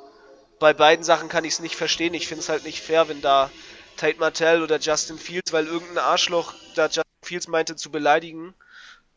[0.58, 2.14] bei beiden Sachen kann ich es nicht verstehen.
[2.14, 3.50] Ich finde es halt nicht fair, wenn da
[3.98, 8.54] Tate Martell oder Justin Fields, weil irgendein Arschloch da Justin Fields meinte zu beleidigen,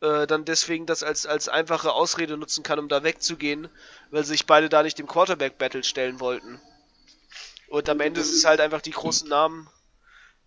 [0.00, 3.68] äh, dann deswegen das als, als einfache Ausrede nutzen kann, um da wegzugehen,
[4.10, 6.60] weil sich beide da nicht dem Quarterback-Battle stellen wollten.
[7.68, 9.68] Und am Ende ist es halt einfach die großen Namen,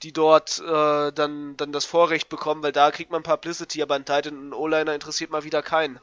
[0.03, 4.05] die dort äh, dann, dann das Vorrecht bekommen, weil da kriegt man Publicity, aber ein
[4.05, 5.99] Titan und ein O-Liner interessiert mal wieder keinen.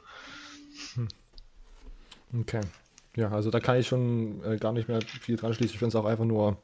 [0.94, 1.08] Hm.
[2.40, 2.60] Okay.
[3.14, 5.72] Ja, also da kann ich schon äh, gar nicht mehr viel dran schließen.
[5.72, 6.58] Ich finde es auch einfach nur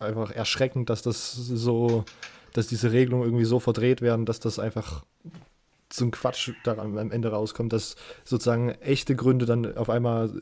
[0.00, 2.04] einfach erschreckend, dass das so,
[2.52, 5.04] dass diese Regelungen irgendwie so verdreht werden, dass das einfach
[5.92, 10.40] so ein Quatsch daran am Ende rauskommt, dass sozusagen echte Gründe dann auf einmal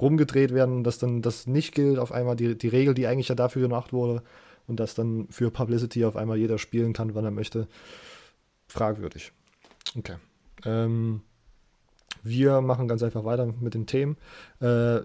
[0.00, 3.34] rumgedreht werden, dass dann das nicht gilt, auf einmal die, die Regel, die eigentlich ja
[3.34, 4.22] dafür gemacht wurde
[4.66, 7.68] und dass dann für Publicity auf einmal jeder spielen kann, wann er möchte.
[8.68, 9.32] Fragwürdig.
[9.96, 10.16] Okay.
[10.64, 11.22] Ähm,
[12.22, 14.16] wir machen ganz einfach weiter mit den Themen.
[14.60, 15.00] Äh,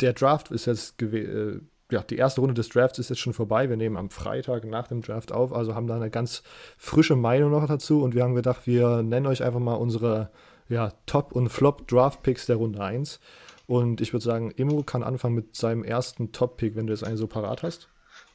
[0.00, 1.60] der Draft ist jetzt äh,
[1.92, 3.68] ja, die erste Runde des Drafts ist jetzt schon vorbei.
[3.68, 6.42] Wir nehmen am Freitag nach dem Draft auf, also haben da eine ganz
[6.76, 10.30] frische Meinung noch dazu und wir haben gedacht, wir nennen euch einfach mal unsere
[10.68, 13.20] ja, Top- und Flop-Draft-Picks der Runde 1.
[13.66, 17.16] Und ich würde sagen, Immo kann anfangen mit seinem ersten Top-Pick, wenn du jetzt einen
[17.16, 17.88] so parat hast.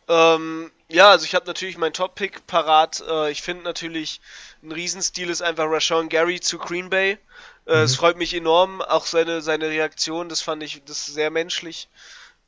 [0.08, 3.04] Ähm, ja, also ich habe natürlich meinen Top-Pick parat.
[3.08, 4.22] Äh, ich finde natürlich,
[4.63, 7.17] ein Riesenstil ist einfach Rashawn Gary zu Green Bay.
[7.65, 7.84] Äh, mhm.
[7.84, 11.89] Es freut mich enorm, auch seine, seine Reaktion, das fand ich das sehr menschlich.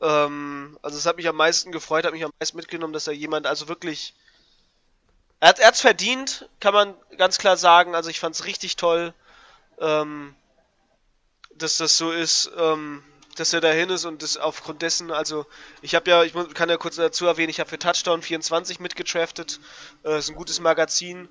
[0.01, 3.13] Ähm, also es hat mich am meisten gefreut, hat mich am meisten mitgenommen, dass er
[3.13, 4.13] jemand, also wirklich.
[5.41, 7.95] Er hat es verdient, kann man ganz klar sagen.
[7.95, 9.13] Also ich fand es richtig toll,
[9.79, 10.35] ähm,
[11.55, 13.03] dass das so ist, ähm,
[13.37, 15.45] dass er dahin ist und das aufgrund dessen, also
[15.81, 19.61] ich habe ja, ich kann ja kurz dazu erwähnen, ich habe für Touchdown 24 mitgetraftet.
[20.03, 21.29] Äh, ist ein gutes Magazin.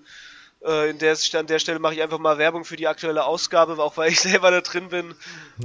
[0.64, 3.78] Äh, in der, an der Stelle mache ich einfach mal Werbung für die aktuelle Ausgabe,
[3.82, 5.14] auch weil ich selber da drin bin.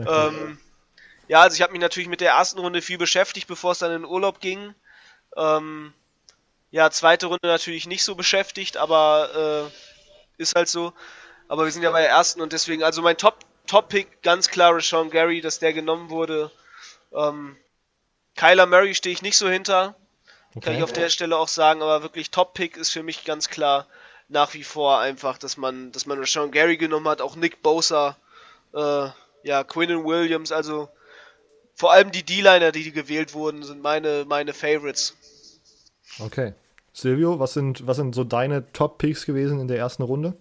[0.06, 0.58] Ähm,
[1.28, 3.92] ja, also ich habe mich natürlich mit der ersten Runde viel beschäftigt, bevor es dann
[3.92, 4.74] in den Urlaub ging.
[5.38, 5.94] Ähm,
[6.72, 10.94] ja, zweite Runde natürlich nicht so beschäftigt, aber äh, ist halt so.
[11.48, 14.80] Aber wir sind ja bei der ersten und deswegen, also mein Top, Top-Pick, ganz klar
[14.82, 16.52] Sean Gary, dass der genommen wurde.
[17.14, 17.58] Ähm,
[18.36, 19.96] Kyler Murray stehe ich nicht so hinter.
[20.56, 20.66] Okay.
[20.66, 23.88] Kann ich auf der Stelle auch sagen, aber wirklich Top-Pick ist für mich ganz klar
[24.30, 28.18] nach wie vor einfach, dass man, dass man Sean Gary genommen hat, auch Nick Bosa,
[28.74, 29.10] äh,
[29.44, 30.90] ja, Quinnen Williams, also
[31.76, 35.16] vor allem die D-Liner, die, gewählt wurden, sind meine, meine Favorites.
[36.20, 36.54] Okay.
[36.94, 40.38] Silvio, was sind, was sind so deine Top-Picks gewesen in der ersten Runde?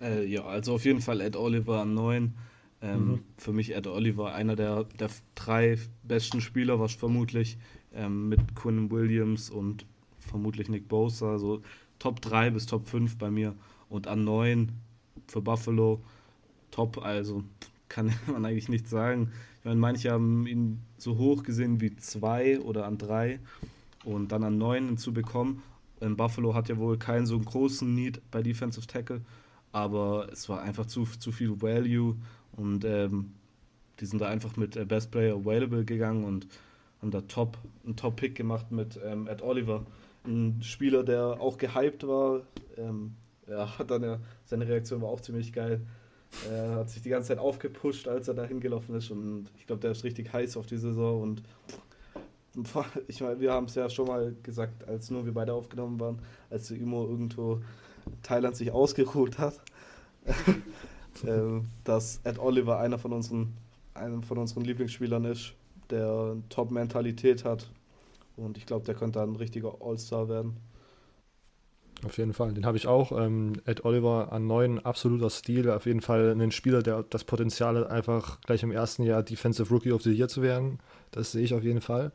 [0.00, 2.34] Äh, ja, also auf jeden Fall Ed Oliver an 9.
[2.80, 3.24] Ähm, mhm.
[3.36, 7.58] Für mich Ed Oliver einer der, der drei besten Spieler, was vermutlich
[7.94, 9.86] ähm, mit Quinn Williams und
[10.18, 11.62] vermutlich Nick Bosa, also
[11.98, 13.54] Top 3 bis Top 5 bei mir.
[13.88, 14.72] Und an 9
[15.26, 16.00] für Buffalo
[16.70, 17.42] top, also
[17.88, 19.32] kann man eigentlich nichts sagen.
[19.68, 23.38] Meine, manche haben ihn so hoch gesehen wie zwei oder an drei
[24.02, 25.60] und dann an neun hinzubekommen.
[26.00, 29.20] Ähm, Buffalo hat ja wohl keinen so großen Need bei Defensive Tackle,
[29.70, 32.16] aber es war einfach zu, zu viel Value
[32.52, 33.34] und ähm,
[34.00, 36.46] die sind da einfach mit äh, Best Player Available gegangen und
[37.02, 39.84] haben da top, einen Top-Pick gemacht mit ähm, Ed Oliver.
[40.24, 42.40] Ein Spieler, der auch gehypt war.
[42.78, 45.82] Ähm, ja, dann ja, seine Reaktion war auch ziemlich geil.
[46.50, 49.80] Er hat sich die ganze Zeit aufgepusht, als er da hingelaufen ist und ich glaube,
[49.80, 51.42] der ist richtig heiß auf die Saison und
[53.06, 56.18] ich meine, wir haben es ja schon mal gesagt, als nur wir beide aufgenommen waren,
[56.50, 57.60] als der Imo irgendwo
[58.22, 59.60] Thailand sich ausgeruht hat,
[61.26, 63.54] ähm, dass Ed Oliver einer von unseren,
[63.94, 65.54] einem von unseren Lieblingsspielern ist,
[65.90, 67.70] der Top-Mentalität hat
[68.36, 70.56] und ich glaube, der könnte ein richtiger All-Star werden.
[72.04, 73.10] Auf jeden Fall, den habe ich auch.
[73.12, 75.68] Ähm, Ed Oliver an neun, absoluter Stil.
[75.70, 79.68] Auf jeden Fall ein Spieler, der das Potenzial hat, einfach gleich im ersten Jahr Defensive
[79.70, 80.78] Rookie of the Year zu werden.
[81.10, 82.12] Das sehe ich auf jeden Fall.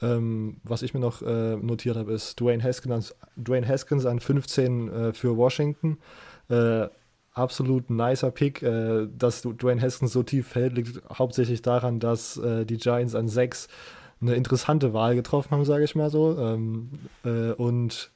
[0.00, 4.88] Ähm, was ich mir noch äh, notiert habe, ist Dwayne Haskins, Dwayne Haskins an 15
[4.88, 5.98] äh, für Washington.
[6.48, 6.88] Äh,
[7.32, 8.62] absolut nicer Pick.
[8.62, 13.28] Äh, dass Dwayne Haskins so tief fällt, liegt hauptsächlich daran, dass äh, die Giants an
[13.28, 13.68] 6
[14.20, 16.38] eine interessante Wahl getroffen haben, sage ich mal so.
[16.38, 16.90] Ähm,
[17.24, 18.10] äh, und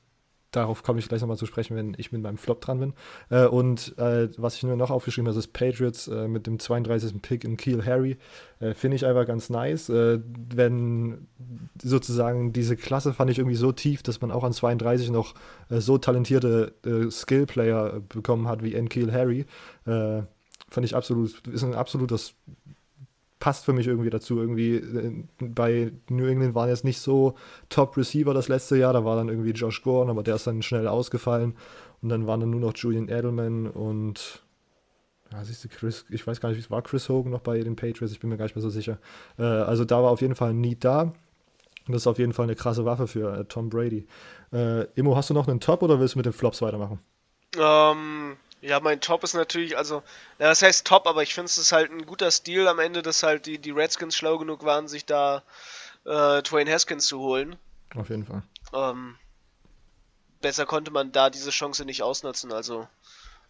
[0.50, 2.92] darauf komme ich gleich nochmal zu sprechen, wenn ich mit meinem Flop dran bin.
[3.28, 7.22] Äh, und äh, was ich nur noch aufgeschrieben habe, ist Patriots äh, mit dem 32.
[7.22, 8.18] Pick in Kiel Harry.
[8.58, 9.88] Äh, finde ich einfach ganz nice.
[9.88, 10.20] Äh,
[10.54, 11.28] wenn
[11.82, 15.34] sozusagen diese Klasse fand ich irgendwie so tief, dass man auch an 32 noch
[15.68, 16.74] äh, so talentierte
[17.10, 18.88] Skill-Player bekommen hat wie N.
[18.88, 19.46] Kiel Harry.
[19.84, 22.34] fand ich absolut, ist ein absolutes
[23.40, 24.38] passt für mich irgendwie dazu.
[24.38, 27.34] Irgendwie äh, bei New England waren jetzt nicht so
[27.70, 28.92] Top-Receiver das letzte Jahr.
[28.92, 31.56] Da war dann irgendwie Josh Gordon, aber der ist dann schnell ausgefallen.
[32.02, 34.42] Und dann waren dann nur noch Julian Edelman und
[35.32, 38.12] ja, siehst du, Chris, ich weiß gar nicht, war Chris Hogan noch bei den Patriots?
[38.12, 38.98] Ich bin mir gar nicht mehr so sicher.
[39.38, 41.02] Äh, also da war auf jeden Fall ein Need da.
[41.02, 44.06] Und das ist auf jeden Fall eine krasse Waffe für äh, Tom Brady.
[44.52, 46.98] Äh, Immo, hast du noch einen Top oder willst du mit den Flops weitermachen?
[47.56, 50.02] Ähm, ja, mein Top ist natürlich, also,
[50.38, 53.02] ja, das heißt Top, aber ich finde es ist halt ein guter Stil am Ende,
[53.02, 55.42] dass halt die, die Redskins schlau genug waren, sich da
[56.04, 57.56] äh, Twain Haskins zu holen.
[57.94, 58.42] Auf jeden Fall.
[58.72, 59.16] Ähm,
[60.40, 62.86] besser konnte man da diese Chance nicht ausnutzen, also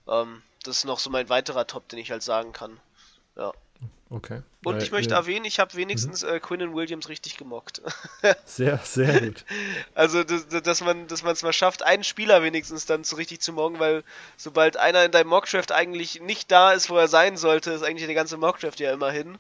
[0.08, 2.78] ähm, das ist noch so mein weiterer Top, den ich halt sagen kann.
[3.36, 3.52] Ja.
[4.12, 4.42] Okay.
[4.64, 5.20] Und äh, ich möchte ja.
[5.20, 6.30] erwähnen, ich habe wenigstens mhm.
[6.30, 7.80] äh, Quinnen Williams richtig gemockt.
[8.44, 9.44] sehr, sehr gut.
[9.94, 13.52] Also, dass, dass man dass es mal schafft, einen Spieler wenigstens dann so richtig zu
[13.52, 14.02] morgen, weil
[14.36, 18.08] sobald einer in deinem Mockdraft eigentlich nicht da ist, wo er sein sollte, ist eigentlich
[18.08, 19.38] die ganze Mockdraft ja immerhin.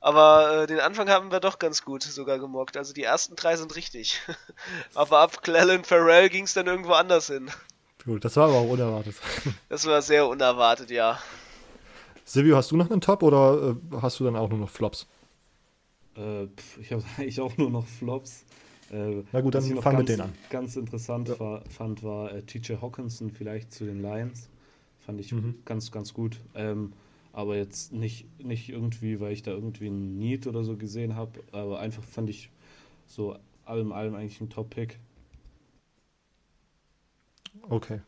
[0.00, 2.76] Aber äh, den Anfang haben wir doch ganz gut sogar gemockt.
[2.76, 4.20] Also die ersten drei sind richtig.
[4.94, 7.48] aber ab Clellan Farrell ging es dann irgendwo anders hin.
[8.04, 9.14] Gut, das war aber auch unerwartet.
[9.68, 11.20] das war sehr unerwartet, ja.
[12.24, 15.06] Silvio, hast du noch einen Top oder äh, hast du dann auch nur noch Flops?
[16.16, 16.44] Äh,
[16.80, 18.44] ich habe eigentlich auch nur noch Flops.
[18.90, 20.32] Äh, Na gut, dann fangen wir den an.
[20.50, 21.40] Ganz interessant ja.
[21.40, 24.48] war, fand, war äh, TJ Hawkinson vielleicht zu den Lions.
[25.00, 25.56] Fand ich mhm.
[25.64, 26.40] ganz, ganz gut.
[26.54, 26.92] Ähm,
[27.32, 31.40] aber jetzt nicht, nicht irgendwie, weil ich da irgendwie ein Need oder so gesehen habe,
[31.52, 32.50] aber einfach fand ich
[33.06, 34.98] so allem allem eigentlich ein Top-Pick.
[37.68, 38.00] Okay.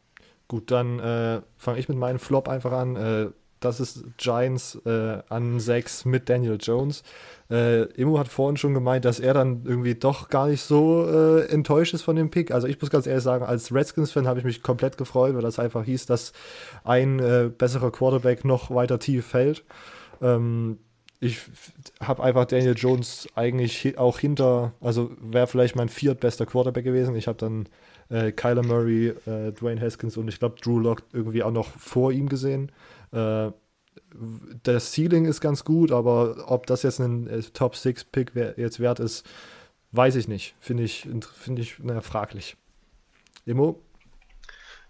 [0.48, 2.96] Gut, dann äh, fange ich mit meinem Flop einfach an.
[2.96, 3.30] Äh,
[3.66, 7.02] das ist Giants äh, an 6 mit Daniel Jones.
[7.50, 11.46] Äh, Immo hat vorhin schon gemeint, dass er dann irgendwie doch gar nicht so äh,
[11.48, 12.50] enttäuscht ist von dem Pick.
[12.50, 15.58] Also ich muss ganz ehrlich sagen, als Redskins-Fan habe ich mich komplett gefreut, weil das
[15.58, 16.32] einfach hieß, dass
[16.82, 19.64] ein äh, besserer Quarterback noch weiter tief fällt.
[20.20, 20.78] Ähm,
[21.20, 21.40] ich
[22.00, 27.14] habe einfach Daniel Jones eigentlich auch hinter, also wäre vielleicht mein viertbester Quarterback gewesen.
[27.16, 27.68] Ich habe dann
[28.10, 32.12] äh, Kyler Murray, äh, Dwayne Haskins und ich glaube Drew Lock irgendwie auch noch vor
[32.12, 32.70] ihm gesehen.
[33.16, 33.52] Äh,
[34.62, 38.80] das Ceiling ist ganz gut, aber ob das jetzt ein äh, Top 6 Pick jetzt
[38.80, 39.26] wert ist,
[39.92, 40.54] weiß ich nicht.
[40.60, 42.56] Finde ich, find ich naja, fraglich.
[43.46, 43.80] Emo?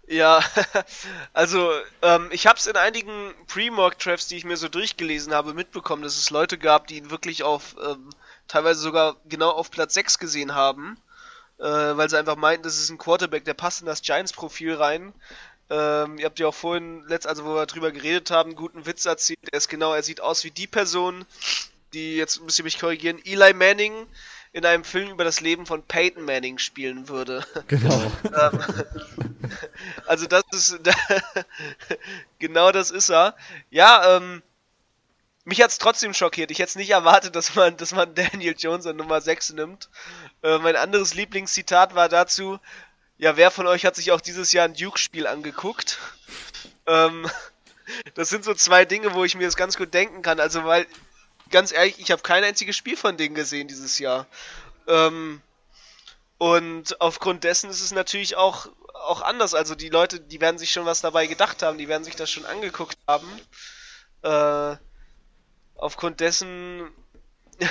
[0.07, 0.41] Ja,
[1.33, 6.01] also ähm, ich habe es in einigen Pre-Mock-Drafts, die ich mir so durchgelesen habe, mitbekommen,
[6.03, 8.09] dass es Leute gab, die ihn wirklich auf, ähm,
[8.47, 10.97] teilweise sogar genau auf Platz 6 gesehen haben,
[11.59, 15.13] äh, weil sie einfach meinten, das ist ein Quarterback, der passt in das Giants-Profil rein.
[15.69, 18.85] Ähm, ihr habt ja auch vorhin, letzt, also wo wir drüber geredet haben, einen guten
[18.85, 19.39] Witz erzählt.
[19.51, 21.25] Er ist genau, er sieht aus wie die Person,
[21.93, 24.07] die jetzt müsst ihr mich korrigieren, Eli Manning
[24.53, 27.45] in einem Film über das Leben von Peyton Manning spielen würde.
[27.67, 28.11] Genau.
[28.23, 28.59] Ähm,
[30.07, 30.79] also das ist
[32.39, 33.35] genau das ist er.
[33.69, 34.41] Ja, ähm,
[35.45, 36.51] mich hat es trotzdem schockiert.
[36.51, 39.89] Ich hätte es nicht erwartet, dass man, dass man Daniel Jones an Nummer 6 nimmt.
[40.43, 42.59] Äh, mein anderes Lieblingszitat war dazu,
[43.17, 45.97] ja, wer von euch hat sich auch dieses Jahr ein Duke-Spiel angeguckt?
[46.85, 47.29] Ähm,
[48.13, 50.39] das sind so zwei Dinge, wo ich mir das ganz gut denken kann.
[50.39, 50.85] Also, weil,
[51.49, 54.27] ganz ehrlich, ich habe kein einziges Spiel von denen gesehen dieses Jahr.
[54.87, 55.41] Ähm,
[56.37, 59.55] und aufgrund dessen ist es natürlich auch, auch anders.
[59.55, 62.29] Also, die Leute, die werden sich schon was dabei gedacht haben, die werden sich das
[62.29, 63.27] schon angeguckt haben.
[64.21, 64.77] Äh,
[65.75, 66.91] aufgrund dessen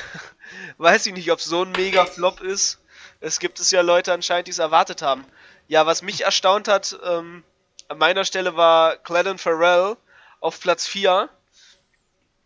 [0.79, 2.81] weiß ich nicht, ob so ein Mega-Flop ist.
[3.21, 5.25] Es gibt es ja Leute anscheinend, die es erwartet haben.
[5.69, 7.43] Ja, was mich erstaunt hat, ähm,
[7.89, 9.97] an meiner Stelle war Clellan Farrell
[10.41, 11.29] auf Platz 4.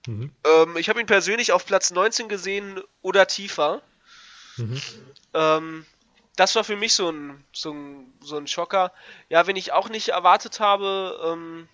[0.07, 0.33] Mhm.
[0.45, 3.83] Ähm, ich habe ihn persönlich auf Platz 19 gesehen oder tiefer.
[4.57, 4.81] Mhm.
[5.35, 5.87] Ähm,
[6.37, 8.93] das war für mich so ein, so, ein, so ein Schocker.
[9.29, 11.69] Ja, wenn ich auch nicht erwartet habe, ähm,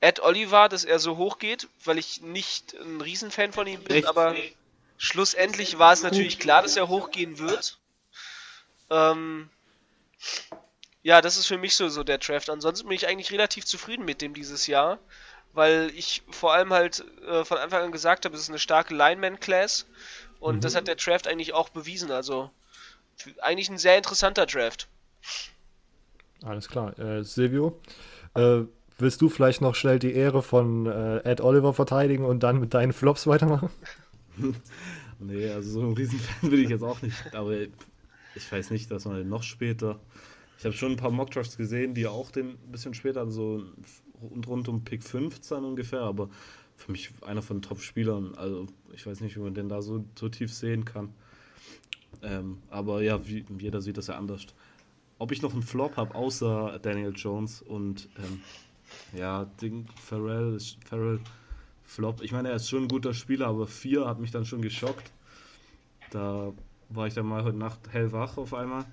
[0.00, 3.96] Ed Oliver, dass er so hoch geht, weil ich nicht ein Riesenfan von ihm bin,
[3.96, 4.06] Echt?
[4.06, 4.34] aber
[4.98, 7.78] schlussendlich war es natürlich klar, dass er hochgehen wird.
[8.90, 9.50] Ähm,
[11.02, 12.50] ja, das ist für mich so, so der Draft.
[12.50, 14.98] Ansonsten bin ich eigentlich relativ zufrieden mit dem dieses Jahr,
[15.52, 18.94] weil ich vor allem halt äh, von Anfang an gesagt habe, es ist eine starke
[18.94, 19.86] Lineman-Class
[20.40, 20.60] und mhm.
[20.60, 22.10] das hat der Draft eigentlich auch bewiesen.
[22.10, 22.50] Also
[23.40, 24.88] eigentlich ein sehr interessanter Draft.
[26.42, 26.98] Alles klar.
[26.98, 27.80] Äh, Silvio,
[28.34, 28.62] äh,
[28.98, 32.74] willst du vielleicht noch schnell die Ehre von äh, Ed Oliver verteidigen und dann mit
[32.74, 33.70] deinen Flops weitermachen?
[35.18, 37.34] Nee, also so ein Riesenfan bin ich jetzt auch nicht.
[37.34, 39.98] Aber ich weiß nicht, dass man noch später.
[40.58, 43.64] Ich habe schon ein paar Mockdrafts gesehen, die auch den ein bisschen später, so
[44.20, 46.28] rund, rund um Pick 15 ungefähr, aber
[46.76, 48.34] für mich einer von den Top-Spielern.
[48.36, 51.14] Also ich weiß nicht, wie man den da so, so tief sehen kann.
[52.22, 54.46] Ähm, aber ja, wie, jeder sieht das ja anders.
[55.18, 58.40] Ob ich noch einen Flop habe, außer Daniel Jones und ähm,
[59.18, 61.20] ja, Ding, Farrell, Farrell
[61.86, 62.22] Flop.
[62.22, 65.10] Ich meine, er ist schon ein guter Spieler, aber 4 hat mich dann schon geschockt.
[66.10, 66.52] Da
[66.88, 68.84] war ich dann mal heute Nacht hellwach auf einmal.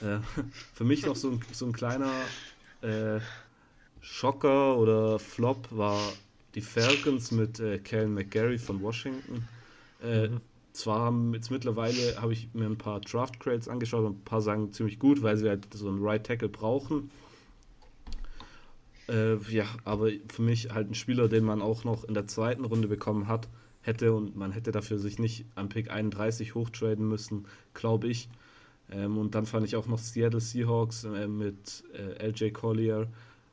[0.00, 0.18] Äh,
[0.74, 2.12] für mich noch so ein, so ein kleiner
[2.82, 3.20] äh,
[4.00, 6.00] Schocker oder Flop war
[6.54, 9.48] die Falcons mit äh, Kellen McGarry von Washington.
[10.02, 10.40] Äh, mhm.
[10.72, 14.40] Zwar haben jetzt mittlerweile habe ich mir ein paar Draft Crates angeschaut und ein paar
[14.40, 17.10] sagen ziemlich gut, weil sie halt so einen Right Tackle brauchen.
[19.08, 22.64] Äh, ja, aber für mich halt ein Spieler, den man auch noch in der zweiten
[22.64, 23.48] Runde bekommen hat,
[23.82, 28.28] hätte und man hätte dafür sich nicht am Pick 31 hochtraden müssen, glaube ich.
[28.90, 33.08] Ähm, und dann fand ich auch noch Seattle Seahawks äh, mit äh, LJ Collier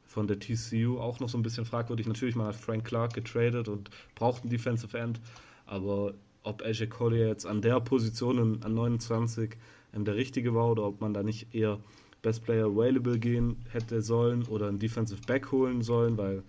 [0.06, 2.08] von der TCU auch noch so ein bisschen fragwürdig.
[2.08, 5.20] Natürlich, man hat Frank Clark getradet und braucht einen Defensive End,
[5.66, 9.56] aber ob LJ Collier jetzt an der Position an 29
[9.94, 11.80] ähm, der richtige war oder ob man da nicht eher
[12.22, 16.44] Best Player Available gehen hätte sollen oder einen Defensive Back holen sollen, weil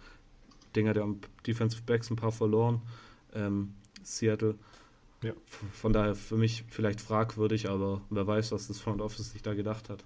[0.75, 1.07] Dinger der
[1.47, 2.83] Defensive Backs ein paar verloren.
[3.35, 4.57] Ähm, Seattle.
[5.23, 5.33] Ja.
[5.73, 9.55] Von daher für mich vielleicht fragwürdig, aber wer weiß, was das Front Office sich da
[9.55, 10.05] gedacht hat.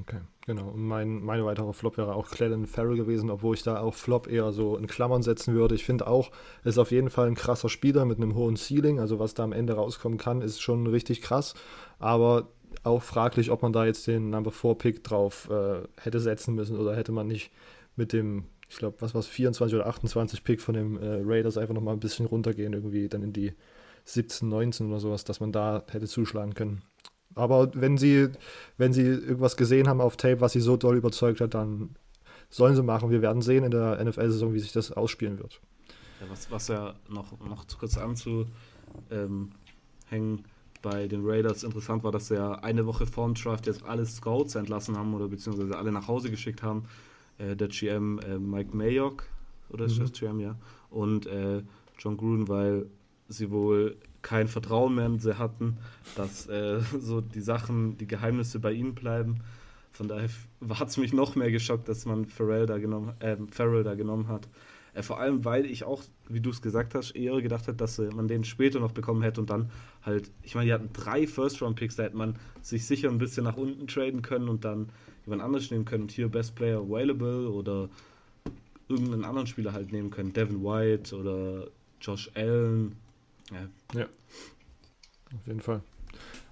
[0.00, 0.70] Okay, genau.
[0.70, 4.26] Und mein, mein weiterer Flop wäre auch Clellan Farrell gewesen, obwohl ich da auch Flop
[4.26, 5.74] eher so in Klammern setzen würde.
[5.74, 6.30] Ich finde auch,
[6.64, 8.98] er ist auf jeden Fall ein krasser Spieler mit einem hohen Ceiling.
[8.98, 11.54] Also was da am Ende rauskommen kann, ist schon richtig krass.
[11.98, 12.48] Aber
[12.84, 16.76] auch fraglich, ob man da jetzt den Number 4 Pick drauf äh, hätte setzen müssen
[16.76, 17.50] oder hätte man nicht
[17.96, 21.58] mit dem, ich glaube, was war es, 24 oder 28 Pick von dem äh, Raiders
[21.58, 23.52] einfach nochmal ein bisschen runtergehen, irgendwie dann in die
[24.04, 26.82] 17, 19 oder sowas, dass man da hätte zuschlagen können.
[27.34, 28.28] Aber wenn sie,
[28.76, 31.94] wenn sie irgendwas gesehen haben auf Tape, was sie so doll überzeugt hat, dann
[32.50, 33.10] sollen sie machen.
[33.10, 35.60] Wir werden sehen in der NFL-Saison, wie sich das ausspielen wird.
[36.20, 38.50] Ja, was, was ja noch, noch kurz anzuhängen
[40.82, 44.04] bei den Raiders interessant war, dass sie ja eine Woche vor dem Draft jetzt alle
[44.04, 46.84] Scouts entlassen haben oder beziehungsweise alle nach Hause geschickt haben.
[47.38, 49.24] Äh, der GM äh, Mike Mayock,
[49.70, 50.02] oder ist mhm.
[50.02, 50.56] das GM, ja,
[50.90, 51.62] und äh,
[51.98, 52.86] John Gruden, weil
[53.28, 55.78] sie wohl kein Vertrauen mehr in sie hatten,
[56.16, 59.40] dass äh, so die Sachen, die Geheimnisse bei ihnen bleiben.
[59.92, 60.28] Von daher
[60.70, 64.28] hat es mich noch mehr geschockt, dass man Farrell da genommen, äh, Farrell da genommen
[64.28, 64.48] hat.
[64.94, 67.98] Äh, vor allem, weil ich auch, wie du es gesagt hast, eher gedacht hätte, dass
[67.98, 69.70] man den später noch bekommen hätte und dann
[70.04, 73.56] halt, ich meine, die hatten drei First-Round-Picks, da hätte man sich sicher ein bisschen nach
[73.56, 74.88] unten traden können und dann
[75.24, 77.88] jemand anderes nehmen können und hier Best Player Available oder
[78.88, 80.32] irgendeinen anderen Spieler halt nehmen können.
[80.32, 81.68] Devin White oder
[82.00, 82.96] Josh Allen.
[83.50, 84.00] Ja.
[84.00, 84.06] ja.
[85.34, 85.82] Auf jeden Fall.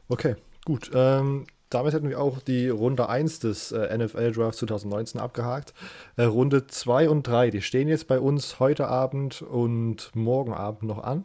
[0.09, 0.91] Okay, gut.
[0.95, 5.73] Ähm, damit hätten wir auch die Runde 1 des äh, NFL Draft 2019 abgehakt.
[6.17, 10.83] Äh, Runde 2 und 3, die stehen jetzt bei uns heute Abend und morgen Abend
[10.83, 11.25] noch an.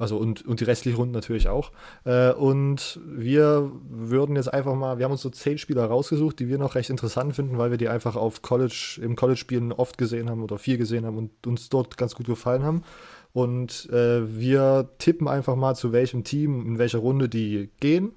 [0.00, 1.72] Also und, und die restlichen Runden natürlich auch.
[2.04, 6.48] Äh, und wir würden jetzt einfach mal, wir haben uns so zehn Spieler rausgesucht, die
[6.48, 10.30] wir noch recht interessant finden, weil wir die einfach auf College, im College-Spielen oft gesehen
[10.30, 12.84] haben oder viel gesehen haben und uns dort ganz gut gefallen haben.
[13.32, 18.12] Und äh, wir tippen einfach mal, zu welchem Team, in welcher Runde die gehen.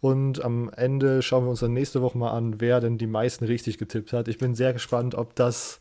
[0.00, 3.44] Und am Ende schauen wir uns dann nächste Woche mal an, wer denn die meisten
[3.44, 4.28] richtig getippt hat.
[4.28, 5.80] Ich bin sehr gespannt, ob das,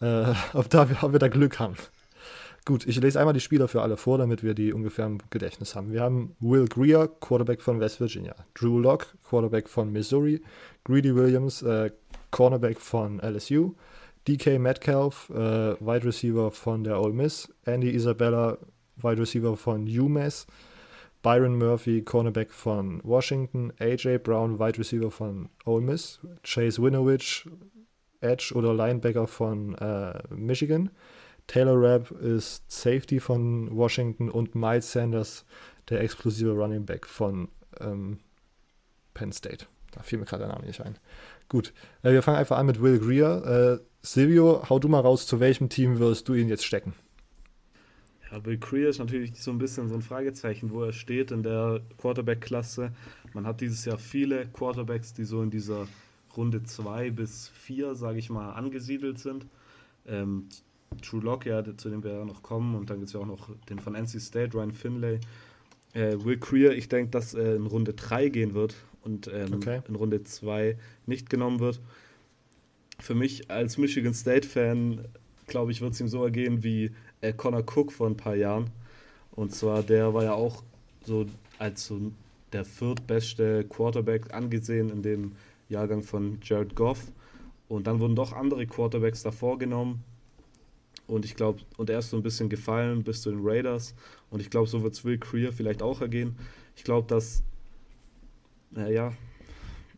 [0.00, 1.76] äh, ob, da, ob wir da Glück haben.
[2.68, 5.74] Gut, ich lese einmal die Spieler für alle vor, damit wir die ungefähr im Gedächtnis
[5.74, 5.90] haben.
[5.90, 8.34] Wir haben Will Greer, Quarterback von West Virginia.
[8.52, 10.42] Drew Locke, Quarterback von Missouri.
[10.84, 11.90] Greedy Williams, äh,
[12.30, 13.72] Cornerback von LSU.
[14.26, 17.50] DK Metcalf, äh, Wide Receiver von der Ole Miss.
[17.64, 18.58] Andy Isabella,
[18.96, 20.46] Wide Receiver von UMass.
[21.22, 23.72] Byron Murphy, Cornerback von Washington.
[23.78, 26.20] AJ Brown, Wide Receiver von Ole Miss.
[26.42, 27.48] Chase Winovich,
[28.20, 30.90] Edge oder Linebacker von äh, Michigan.
[31.48, 35.44] Taylor Rapp ist Safety von Washington und Miles Sanders,
[35.88, 37.48] der explosive Running Back von
[37.80, 38.18] ähm,
[39.14, 39.66] Penn State.
[39.90, 40.96] Da fiel mir gerade der Name nicht ein.
[41.48, 41.72] Gut,
[42.02, 43.80] äh, wir fangen einfach an mit Will Greer.
[43.80, 46.92] Äh, Silvio, hau du mal raus, zu welchem Team wirst du ihn jetzt stecken?
[48.30, 51.42] Ja, Will Greer ist natürlich so ein bisschen so ein Fragezeichen, wo er steht in
[51.42, 52.92] der Quarterback-Klasse.
[53.32, 55.88] Man hat dieses Jahr viele Quarterbacks, die so in dieser
[56.36, 59.46] Runde 2 bis 4, sage ich mal, angesiedelt sind.
[60.06, 60.48] Ähm,
[61.02, 62.74] True Lock, ja, zu dem wir ja noch kommen.
[62.74, 65.20] Und dann gibt es ja auch noch den von NC State, Ryan Finlay.
[65.94, 69.80] Äh, Will Creer, ich denke, dass äh, in Runde 3 gehen wird und ähm, okay.
[69.88, 70.76] in Runde 2
[71.06, 71.80] nicht genommen wird.
[72.98, 75.06] Für mich als Michigan State-Fan,
[75.46, 78.70] glaube ich, wird es ihm so ergehen wie äh, Connor Cook vor ein paar Jahren.
[79.32, 80.62] Und zwar, der war ja auch
[81.04, 81.26] so
[81.58, 82.12] als so
[82.52, 85.32] der viertbeste Quarterback angesehen in dem
[85.68, 87.12] Jahrgang von Jared Goff.
[87.68, 90.02] Und dann wurden doch andere Quarterbacks davor genommen.
[91.08, 93.94] Und ich glaube, und er ist so ein bisschen gefallen bis zu den Raiders.
[94.30, 96.36] Und ich glaube, so wird es Will Creer vielleicht auch ergehen.
[96.76, 97.42] Ich glaube, dass,
[98.70, 99.12] naja,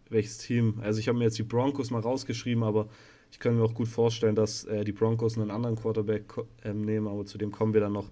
[0.08, 0.78] welches Team?
[0.82, 2.88] Also ich habe mir jetzt die Broncos mal rausgeschrieben, aber
[3.32, 6.32] ich kann mir auch gut vorstellen, dass äh, die Broncos einen anderen Quarterback
[6.62, 8.08] äh, nehmen, aber zu dem kommen wir dann noch.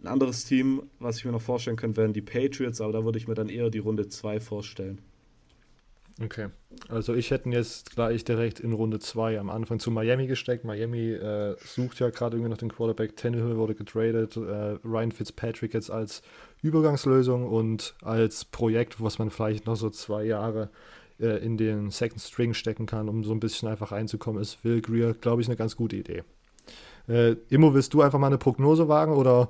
[0.00, 3.18] Ein anderes Team, was ich mir noch vorstellen könnte, wären die Patriots, aber da würde
[3.18, 5.00] ich mir dann eher die Runde 2 vorstellen.
[6.20, 6.48] Okay.
[6.88, 10.64] Also ich hätte jetzt gleich direkt in Runde 2 am Anfang zu Miami gesteckt.
[10.64, 13.16] Miami äh, sucht ja gerade irgendwie noch den Quarterback.
[13.16, 14.36] Tannehill wurde getradet.
[14.36, 16.22] Äh, Ryan Fitzpatrick jetzt als
[16.62, 20.70] Übergangslösung und als Projekt, was man vielleicht noch so zwei Jahre
[21.18, 24.80] äh, in den Second String stecken kann, um so ein bisschen einfach reinzukommen, ist Will
[24.80, 26.24] Greer, glaube ich, eine ganz gute Idee.
[27.08, 29.48] Äh, Immo, willst du einfach mal eine Prognose wagen oder?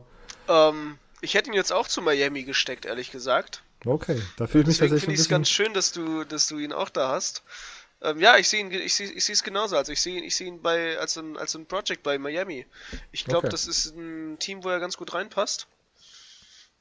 [0.48, 3.62] Ähm, ich hätte ihn jetzt auch zu Miami gesteckt, ehrlich gesagt.
[3.84, 6.58] Okay, da fühle ich mich tatsächlich finde ich es ganz schön, dass du, dass du
[6.58, 7.42] ihn auch da hast.
[8.00, 9.76] Ähm, ja, ich sehe ihn, ich sehe ich es genauso.
[9.76, 12.66] Also ich sehe ihn, ich sehe ihn bei als ein als ein Project bei Miami.
[13.10, 13.50] Ich glaube, okay.
[13.50, 15.66] das ist ein Team, wo er ganz gut reinpasst.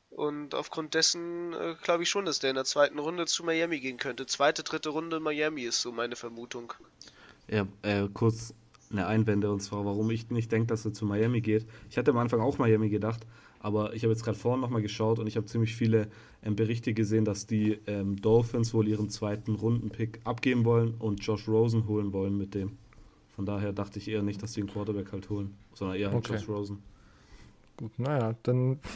[0.09, 3.79] Und aufgrund dessen äh, glaube ich schon, dass der in der zweiten Runde zu Miami
[3.79, 4.25] gehen könnte.
[4.25, 6.73] Zweite, dritte Runde Miami ist so meine Vermutung.
[7.47, 8.53] Ja, äh, kurz
[8.91, 11.65] eine Einwände und zwar, warum ich nicht denke, dass er zu Miami geht.
[11.89, 13.21] Ich hatte am Anfang auch Miami gedacht,
[13.61, 16.07] aber ich habe jetzt gerade vorhin nochmal geschaut und ich habe ziemlich viele
[16.43, 21.47] ähm, Berichte gesehen, dass die ähm, Dolphins wohl ihren zweiten Rundenpick abgeben wollen und Josh
[21.47, 22.77] Rosen holen wollen mit dem.
[23.35, 26.33] Von daher dachte ich eher nicht, dass die einen Quarterback halt holen, sondern eher okay.
[26.33, 26.79] Josh Rosen.
[27.77, 28.79] Gut, naja, dann.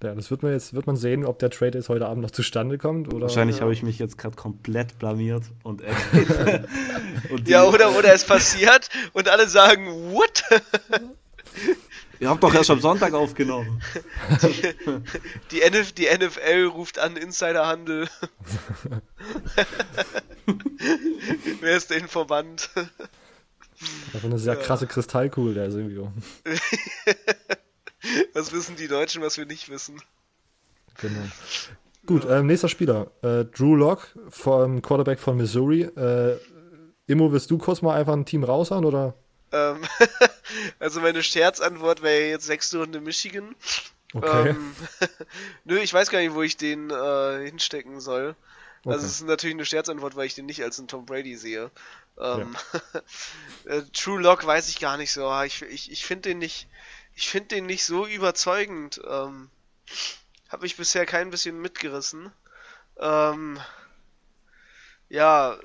[0.00, 2.30] Ja, das wird man jetzt wird man sehen, ob der Trade jetzt heute Abend noch
[2.30, 3.12] zustande kommt.
[3.12, 3.62] Oder, Wahrscheinlich ja.
[3.62, 5.82] habe ich mich jetzt gerade komplett blamiert und,
[7.30, 10.44] und Ja, oder, oder es passiert und alle sagen, what?
[12.20, 13.80] Ihr habt doch erst am Sonntag aufgenommen.
[14.42, 14.74] Die,
[15.50, 18.08] die, NF, die NFL ruft an Insiderhandel.
[21.60, 22.70] Wer ist der Informant?
[24.12, 24.90] Einfach eine sehr krasse ja.
[24.90, 26.12] Kristallkugel, der Silvio.
[28.32, 30.00] was wissen die Deutschen, was wir nicht wissen?
[31.00, 31.22] Genau.
[32.06, 33.12] Gut, äh, nächster Spieler.
[33.22, 35.82] Äh, Drew Locke, vom Quarterback von Missouri.
[35.82, 36.38] Äh,
[37.06, 39.14] Immo, willst du kurz mal einfach ein Team raushauen, oder?
[39.52, 39.82] Ähm,
[40.78, 43.54] also meine Scherzantwort wäre jetzt sechste Runde Michigan.
[44.14, 44.50] Okay.
[44.50, 44.74] Ähm,
[45.64, 48.28] nö, ich weiß gar nicht, wo ich den äh, hinstecken soll.
[48.28, 48.36] Also,
[48.84, 48.94] okay.
[48.94, 51.70] Also es ist natürlich eine Scherzantwort, weil ich den nicht als einen Tom Brady sehe.
[52.18, 53.00] Ähm, ja.
[53.76, 55.30] äh, True Lock weiß ich gar nicht so.
[55.42, 56.68] Ich, ich, ich finde den nicht,
[57.14, 59.00] ich finde den nicht so überzeugend.
[59.06, 59.50] Ähm,
[60.48, 62.32] Habe mich bisher kein bisschen mitgerissen.
[62.98, 63.60] Ähm,
[65.08, 65.56] ja,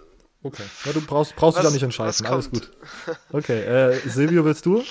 [0.44, 0.64] Okay.
[0.86, 2.26] Ja, du brauchst, brauchst was, dich da nicht entscheiden.
[2.26, 2.70] Alles gut.
[3.32, 3.62] Okay.
[3.62, 4.84] Äh, Silvio, willst du?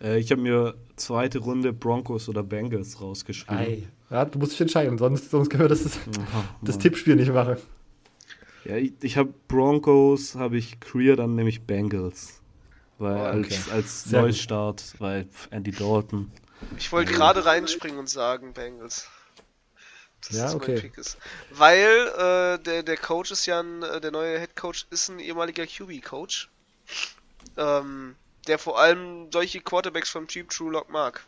[0.00, 3.58] Äh, ich habe mir zweite Runde Broncos oder Bengals rausgeschrieben.
[3.58, 3.82] Ei.
[4.10, 5.98] Ja, du musst dich entscheiden, sonst, sonst können wir das, das,
[6.60, 7.56] das Tippspiel nicht machen.
[8.64, 12.40] Ja, ich, ich habe Broncos, habe ich Career, dann nehme ich Bengals.
[12.98, 13.54] Weil oh, okay.
[13.54, 16.30] als, als Neustart, weil Andy Dalton.
[16.78, 19.08] Ich wollte gerade reinspringen und sagen Bengals
[20.26, 20.72] dass ja, das okay.
[20.72, 21.18] mein Pick ist.
[21.50, 25.18] Weil äh, der, der Coach ist ja ein, äh, der neue Head Coach ist ein
[25.18, 26.48] ehemaliger QB-Coach.
[27.56, 28.16] Ähm,
[28.46, 31.24] der vor allem solche Quarterbacks vom Cheap True Lock mag.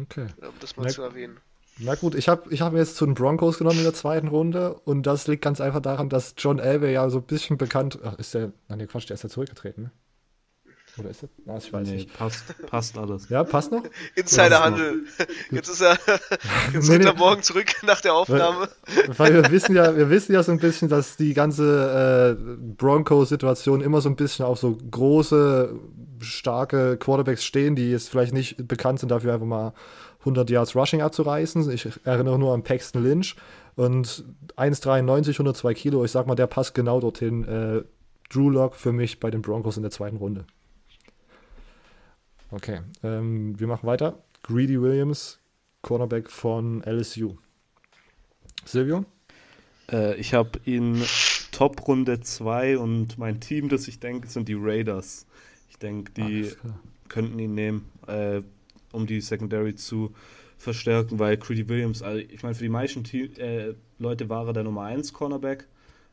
[0.00, 0.26] Okay.
[0.40, 1.38] Um das mal Na, zu erwähnen.
[1.78, 4.74] Na gut, ich habe ich hab jetzt zu den Broncos genommen in der zweiten Runde
[4.84, 7.98] und das liegt ganz einfach daran, dass John Elway ja so ein bisschen bekannt.
[8.02, 8.52] Ach, ist der.
[8.68, 9.90] Nein, Quatsch, der ist ja zurückgetreten, ne?
[10.98, 11.30] Oder ist das?
[11.44, 12.12] Na, ich weiß nee, nicht.
[12.14, 13.28] Passt, passt alles.
[13.28, 13.82] Ja, passt noch?
[14.14, 15.04] Insiderhandel.
[15.50, 15.92] Jetzt ist er,
[16.72, 17.04] jetzt nee, nee.
[17.04, 18.68] er morgen zurück nach der Aufnahme.
[19.06, 22.74] Weil, weil, wir wissen ja, wir wissen ja so ein bisschen, dass die ganze äh,
[22.76, 25.78] Broncos-Situation immer so ein bisschen auf so große,
[26.20, 29.72] starke Quarterbacks stehen, die jetzt vielleicht nicht bekannt sind, dafür einfach mal
[30.20, 31.70] 100 Yards Rushing abzureißen.
[31.70, 33.36] Ich erinnere nur an Paxton Lynch
[33.76, 34.24] und
[34.56, 36.04] 1,93, 102 Kilo.
[36.04, 37.44] Ich sag mal, der passt genau dorthin.
[37.44, 37.82] Äh,
[38.30, 40.44] Drew Lock für mich bei den Broncos in der zweiten Runde.
[42.50, 44.22] Okay, ähm, wir machen weiter.
[44.42, 45.38] Greedy Williams,
[45.82, 47.36] Cornerback von LSU.
[48.64, 49.04] Silvio?
[49.90, 51.02] Äh, ich habe ihn
[51.52, 55.26] Top Runde 2 und mein Team, das ich denke, sind die Raiders.
[55.68, 56.50] Ich denke, die
[57.08, 58.42] könnten ihn nehmen, äh,
[58.92, 60.14] um die Secondary zu
[60.56, 64.52] verstärken, weil Greedy Williams, also ich meine, für die meisten Team, äh, Leute war er
[64.52, 65.66] der Nummer 1 Cornerback.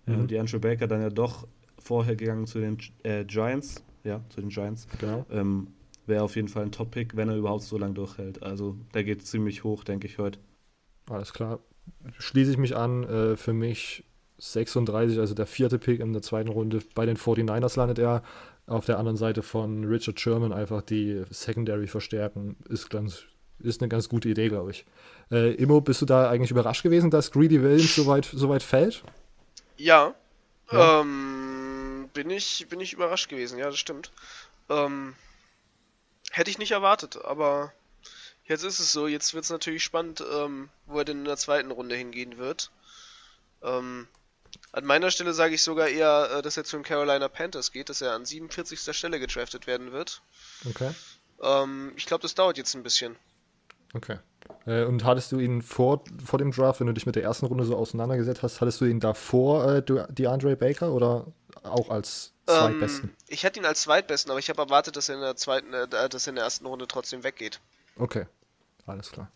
[0.07, 0.27] Äh, mhm.
[0.27, 1.47] die Andrew Baker dann ja doch
[1.79, 3.83] vorher gegangen zu den äh, Giants.
[4.03, 4.87] Ja, zu den Giants.
[4.99, 5.25] Genau.
[5.31, 5.67] Ähm,
[6.07, 8.43] wäre auf jeden Fall ein Top-Pick, wenn er überhaupt so lange durchhält.
[8.43, 10.39] Also der geht ziemlich hoch, denke ich heute.
[11.09, 11.59] Alles klar.
[12.17, 13.03] Schließe ich mich an.
[13.03, 14.03] Äh, für mich
[14.37, 16.81] 36, also der vierte Pick in der zweiten Runde.
[16.93, 18.23] Bei den 49ers landet er.
[18.67, 23.25] Auf der anderen Seite von Richard Sherman einfach die Secondary verstärken, ist ganz,
[23.59, 24.85] ist eine ganz gute Idee, glaube ich.
[25.29, 28.63] Äh, Immo, bist du da eigentlich überrascht gewesen, dass Greedy Williams so weit, so weit
[28.63, 29.03] fällt?
[29.77, 30.15] Ja.
[30.71, 31.01] ja.
[31.01, 34.11] Ähm, bin, ich, bin ich überrascht gewesen, ja, das stimmt.
[34.69, 35.13] Ähm,
[36.35, 37.73] hätte ich nicht erwartet, aber
[38.45, 39.07] jetzt ist es so.
[39.07, 42.71] Jetzt wird es natürlich spannend, ähm, wo er denn in der zweiten Runde hingehen wird.
[43.63, 44.07] Ähm,
[44.71, 47.89] an meiner Stelle sage ich sogar eher, äh, dass er zu den Carolina Panthers geht,
[47.89, 48.95] dass er an 47.
[48.95, 50.21] Stelle gedraftet werden wird.
[50.69, 50.93] Okay.
[51.41, 53.15] Ähm, ich glaube, das dauert jetzt ein bisschen.
[53.93, 54.17] Okay.
[54.65, 57.45] Äh, und hattest du ihn vor, vor dem Draft, wenn du dich mit der ersten
[57.45, 61.27] Runde so auseinandergesetzt hast, hattest du ihn davor äh, DeAndre Baker oder
[61.63, 63.09] auch als zweitbesten?
[63.09, 65.73] Ähm, ich hätte ihn als zweitbesten, aber ich habe erwartet, dass er in der zweiten,
[65.73, 67.59] äh, dass er in der ersten Runde trotzdem weggeht.
[67.97, 68.25] Okay,
[68.85, 69.29] alles klar.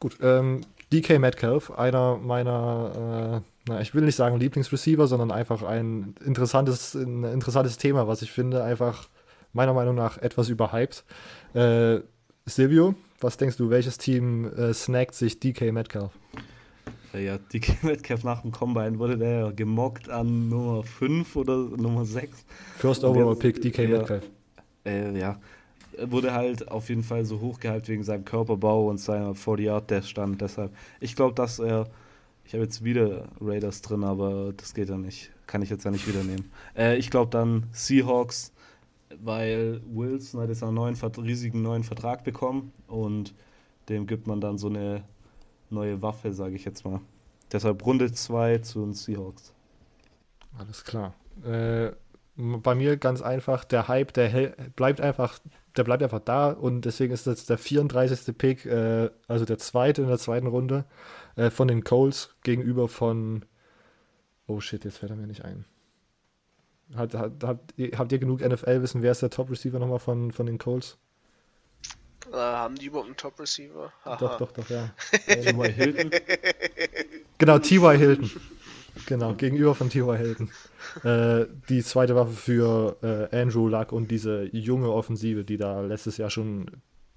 [0.00, 0.62] Gut, ähm,
[0.92, 6.94] DK Metcalf, einer meiner, äh, na, ich will nicht sagen Lieblingsreceiver, sondern einfach ein interessantes,
[6.94, 9.08] ein interessantes Thema, was ich finde, einfach
[9.52, 11.04] meiner Meinung nach etwas überhyped.
[11.54, 12.00] Äh,
[12.46, 16.12] Silvio, was denkst du, welches Team äh, snackt sich DK Metcalf?
[17.12, 22.44] Ja, DK Metcalf nach dem Combine wurde der gemockt an Nummer 5 oder Nummer 6.
[22.76, 24.24] First Overall Pick DK ja, Metcalf.
[24.84, 25.40] Äh, ja,
[26.00, 30.40] wurde halt auf jeden Fall so hochgehalten wegen seinem Körperbau und seiner 40-Yard-Stand.
[30.40, 31.88] Deshalb, ich glaube, dass er.
[32.44, 35.30] Ich habe jetzt wieder Raiders drin, aber das geht ja nicht.
[35.46, 36.50] Kann ich jetzt ja nicht wieder nehmen.
[36.74, 38.52] Äh, ich glaube dann Seahawks
[39.20, 43.34] weil Wilson hat jetzt einen neuen, riesigen neuen Vertrag bekommen und
[43.88, 45.04] dem gibt man dann so eine
[45.70, 47.00] neue Waffe, sage ich jetzt mal.
[47.52, 49.52] Deshalb Runde 2 zu den Seahawks.
[50.58, 51.14] Alles klar.
[51.44, 51.92] Äh,
[52.36, 55.38] bei mir ganz einfach, der Hype, der bleibt einfach,
[55.76, 58.36] der bleibt einfach da und deswegen ist das der 34.
[58.36, 60.84] Pick, äh, also der zweite in der zweiten Runde
[61.36, 63.44] äh, von den Coles gegenüber von
[64.46, 65.66] Oh shit, jetzt fällt er mir nicht ein.
[66.94, 69.02] Hat, hat, habt, ihr, habt ihr genug NFL-Wissen?
[69.02, 70.96] Wer ist der Top-Receiver nochmal von, von den Colts?
[72.32, 73.92] Äh, haben die überhaupt einen Top-Receiver?
[74.04, 74.90] Doch, doch, doch, ja.
[75.26, 75.72] T.Y.
[75.72, 76.10] Hilton.
[77.38, 77.96] Genau, T.Y.
[77.96, 78.30] Hilton.
[79.06, 80.16] Genau, gegenüber von T.Y.
[80.16, 80.50] Hilton.
[81.04, 82.96] Äh, die zweite Waffe für
[83.30, 86.68] äh, Andrew Luck und diese junge Offensive, die da letztes Jahr schon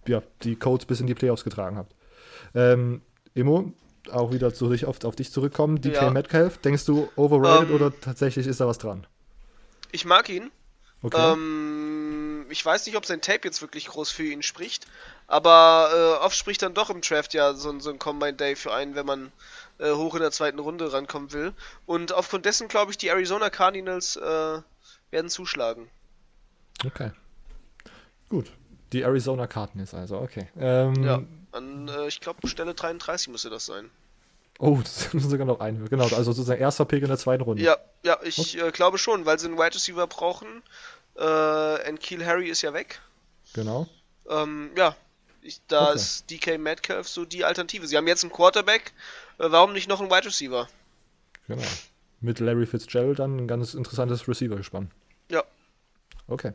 [0.08, 1.88] ja, die Colts bis in die Playoffs getragen hat.
[2.54, 3.02] Ähm,
[3.34, 3.74] Immo,
[4.12, 5.82] auch wieder zu dich, auf, auf dich zurückkommen.
[5.82, 6.10] DK ja.
[6.12, 7.76] Metcalf, denkst du overrated um, ähm.
[7.76, 9.08] oder tatsächlich ist da was dran?
[9.92, 10.52] Ich mag ihn.
[11.04, 11.34] Okay.
[11.34, 14.86] Ähm, ich weiß nicht, ob sein Tape jetzt wirklich groß für ihn spricht,
[15.28, 18.72] aber äh, oft spricht dann doch im Draft ja so, so ein Combine Day für
[18.72, 19.32] einen, wenn man
[19.80, 21.54] äh, hoch in der zweiten Runde rankommen will.
[21.88, 24.62] Und aufgrund dessen glaube ich, die Arizona Cardinals äh,
[25.10, 25.90] werden zuschlagen.
[26.86, 27.12] Okay.
[28.30, 28.52] Gut.
[28.94, 30.50] Die Arizona Cardinals also, okay.
[30.58, 31.22] Ähm, ja,
[31.52, 33.90] an, äh, ich glaube, Stelle 33 müsste das sein.
[34.62, 35.88] Oh, das müssen sogar noch ein.
[35.90, 37.64] Genau, also sozusagen erster Pick in der zweiten Runde.
[37.64, 40.62] Ja, ja, ich äh, glaube schon, weil sie einen Wide Receiver brauchen.
[41.16, 43.02] Äh, Kiel Harry ist ja weg.
[43.54, 43.88] Genau.
[44.30, 44.96] Ähm, ja,
[45.42, 45.96] ich, da okay.
[45.96, 47.88] ist DK Metcalf so die Alternative.
[47.88, 48.94] Sie haben jetzt einen Quarterback,
[49.40, 50.70] äh, warum nicht noch einen Wide Receiver?
[51.48, 51.64] Genau.
[52.20, 54.92] Mit Larry Fitzgerald dann ein ganz interessantes Receiver-Gespann.
[55.30, 55.44] Ja.
[56.28, 56.54] Okay.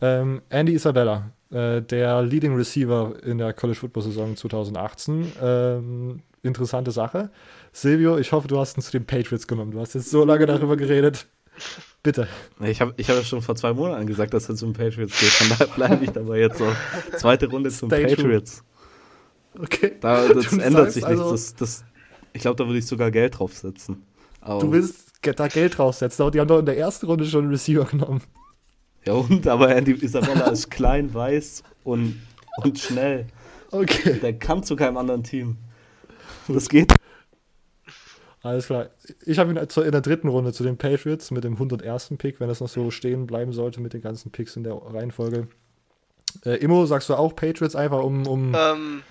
[0.00, 5.32] Ähm, Andy Isabella, äh, der Leading Receiver in der College Football Saison 2018.
[5.40, 7.30] Ähm, interessante Sache.
[7.72, 9.72] Silvio, ich hoffe, du hast ihn zu den Patriots genommen.
[9.72, 11.26] Du hast jetzt so lange darüber geredet.
[12.02, 12.28] Bitte.
[12.64, 15.30] Ich habe ich hab ja schon vor zwei Monaten gesagt, dass er zum Patriots geht.
[15.30, 16.66] Von daher bleibe ich dabei jetzt so.
[17.16, 18.62] Zweite Runde zum Stay Patriots.
[19.54, 19.64] True.
[19.64, 19.96] Okay.
[20.00, 21.54] Da, das du ändert sich also, nichts.
[21.54, 21.84] Das, das,
[22.32, 24.04] ich glaube, da würde ich sogar Geld draufsetzen.
[24.40, 27.50] Aber du willst da Geld draufsetzen, die haben doch in der ersten Runde schon einen
[27.50, 28.22] Receiver genommen.
[29.04, 32.20] Ja, und aber Andy Isabella ist klein, weiß und,
[32.58, 33.26] und schnell.
[33.70, 34.18] Okay.
[34.20, 35.56] Der kann zu keinem anderen Team.
[36.48, 36.92] Das geht.
[38.42, 38.90] Alles klar.
[39.26, 42.14] Ich habe ihn in der dritten Runde zu den Patriots mit dem 101.
[42.18, 45.48] Pick, wenn das noch so stehen bleiben sollte mit den ganzen Picks in der Reihenfolge.
[46.44, 48.26] Äh, Immo, sagst du auch Patriots einfach um.
[48.26, 49.02] um ähm,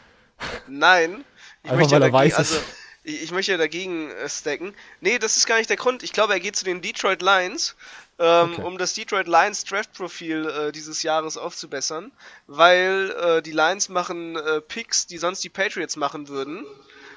[0.67, 1.23] nein.
[1.63, 2.59] Ich einfach weil er weiß, also,
[3.03, 4.73] ich, ich, möchte ja dagegen äh, stacken.
[5.01, 6.03] Nee, das ist gar nicht der Grund.
[6.03, 7.75] Ich glaube, er geht zu den Detroit Lions,
[8.19, 8.63] ähm, okay.
[8.63, 12.11] um das Detroit Lions Draft-Profil äh, dieses Jahres aufzubessern,
[12.47, 16.65] weil äh, die Lions machen äh, Picks, die sonst die Patriots machen würden.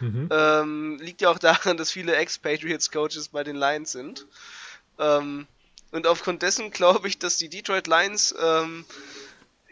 [0.01, 0.29] Mhm.
[0.31, 4.27] Ähm, liegt ja auch daran, dass viele Ex-Patriots-Coaches bei den Lions sind.
[4.99, 5.47] Ähm,
[5.91, 8.85] und aufgrund dessen glaube ich, dass die Detroit Lions ähm,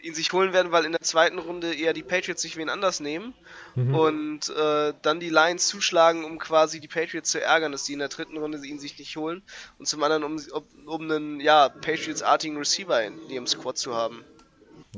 [0.01, 2.99] ihn sich holen werden, weil in der zweiten Runde eher die Patriots sich wen anders
[2.99, 3.33] nehmen
[3.75, 3.95] mhm.
[3.95, 7.99] und äh, dann die Lions zuschlagen, um quasi die Patriots zu ärgern, dass die in
[7.99, 9.41] der dritten Runde ihn sich nicht holen
[9.77, 10.41] und zum anderen, um,
[10.85, 14.23] um einen ja, Patriots-artigen Receiver in ihrem Squad zu haben.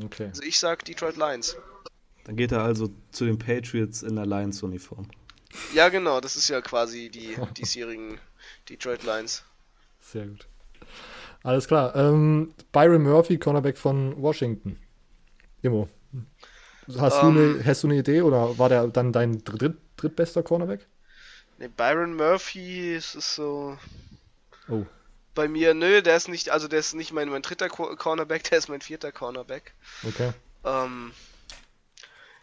[0.04, 0.28] Okay.
[0.28, 1.58] Also ich sag Detroit Lions.
[2.26, 5.08] Dann geht er also zu den Patriots in der Lions-Uniform.
[5.74, 8.20] Ja, genau, das ist ja quasi die diesjährigen
[8.70, 9.44] Detroit Lions.
[10.00, 10.48] Sehr gut.
[11.44, 11.96] Alles klar.
[11.96, 14.78] Ähm, Byron Murphy, Cornerback von Washington.
[15.62, 15.88] Immo.
[16.98, 17.66] Hast, um, du eine, ähm.
[17.66, 20.88] hast du eine Idee oder war der dann dein dritt, drittbester Cornerback?
[21.60, 23.78] Ne, Byron Murphy ist so.
[24.68, 24.86] Oh.
[25.34, 28.58] Bei mir, nö, der ist nicht, also der ist nicht mein, mein dritter Cornerback, der
[28.58, 29.74] ist mein vierter Cornerback.
[30.06, 30.32] Okay.
[30.66, 31.12] Ähm,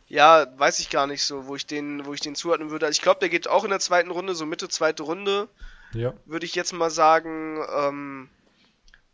[0.07, 2.87] ja, weiß ich gar nicht so, wo ich den, wo ich den zuordnen würde.
[2.87, 5.49] Also ich glaube, der geht auch in der zweiten Runde, so Mitte zweite Runde.
[5.93, 6.15] Ja.
[6.25, 7.63] Würde ich jetzt mal sagen.
[7.75, 8.29] Ähm,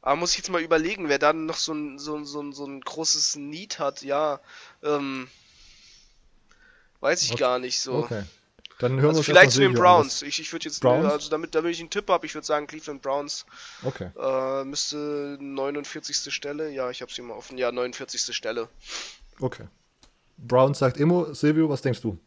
[0.04, 2.82] aber muss ich jetzt mal überlegen, wer dann noch so ein, so, so, so ein
[2.82, 4.38] großes Need hat, ja.
[4.82, 5.28] Ähm,
[7.00, 7.40] weiß ich okay.
[7.40, 7.94] gar nicht so.
[7.94, 8.22] Okay.
[8.80, 10.20] Dann hören also wir vielleicht zu den Browns.
[10.20, 11.10] Ich, ich würde jetzt, Browns?
[11.10, 13.46] also damit, damit ich einen Tipp habe, ich würde sagen Cleveland Browns.
[13.82, 14.10] Okay.
[14.20, 16.30] Äh, müsste 49.
[16.34, 16.70] Stelle.
[16.70, 17.56] Ja, ich habe sie mal offen.
[17.56, 18.36] Ja, 49.
[18.36, 18.68] Stelle.
[19.40, 19.68] Okay.
[20.36, 21.32] Browns sagt Immo.
[21.32, 22.18] Silvio, was denkst du?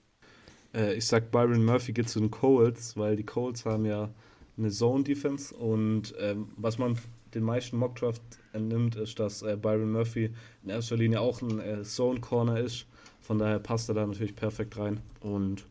[0.73, 4.09] Äh, ich sag Byron Murphy geht zu den Colts, weil die Colts haben ja
[4.57, 6.97] eine Zone Defense und ähm, was man
[7.33, 8.21] den meisten Mockdraft
[8.53, 12.85] entnimmt, ist, dass äh, Byron Murphy in erster Linie auch ein äh, Zone Corner ist.
[13.21, 15.65] Von daher passt er da natürlich perfekt rein und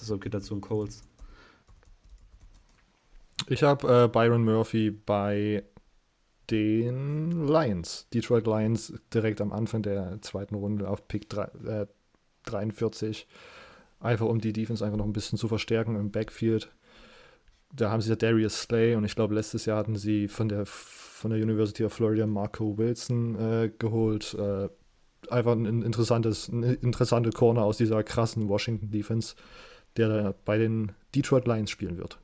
[0.00, 1.02] deshalb geht er zu den Colts.
[3.48, 5.64] Ich habe äh, Byron Murphy bei
[6.50, 11.86] den Lions, Detroit Lions, direkt am Anfang der zweiten Runde auf Pick 3, äh,
[12.44, 13.26] 43.
[14.00, 16.70] Einfach um die Defense einfach noch ein bisschen zu verstärken im Backfield.
[17.74, 20.64] Da haben sie ja Darius Slay und ich glaube, letztes Jahr hatten sie von der,
[20.66, 24.34] von der University of Florida Marco Wilson äh, geholt.
[24.34, 24.68] Äh,
[25.30, 29.34] einfach ein interessantes, ein interessante Corner aus dieser krassen Washington Defense,
[29.96, 32.18] der bei den Detroit Lions spielen wird.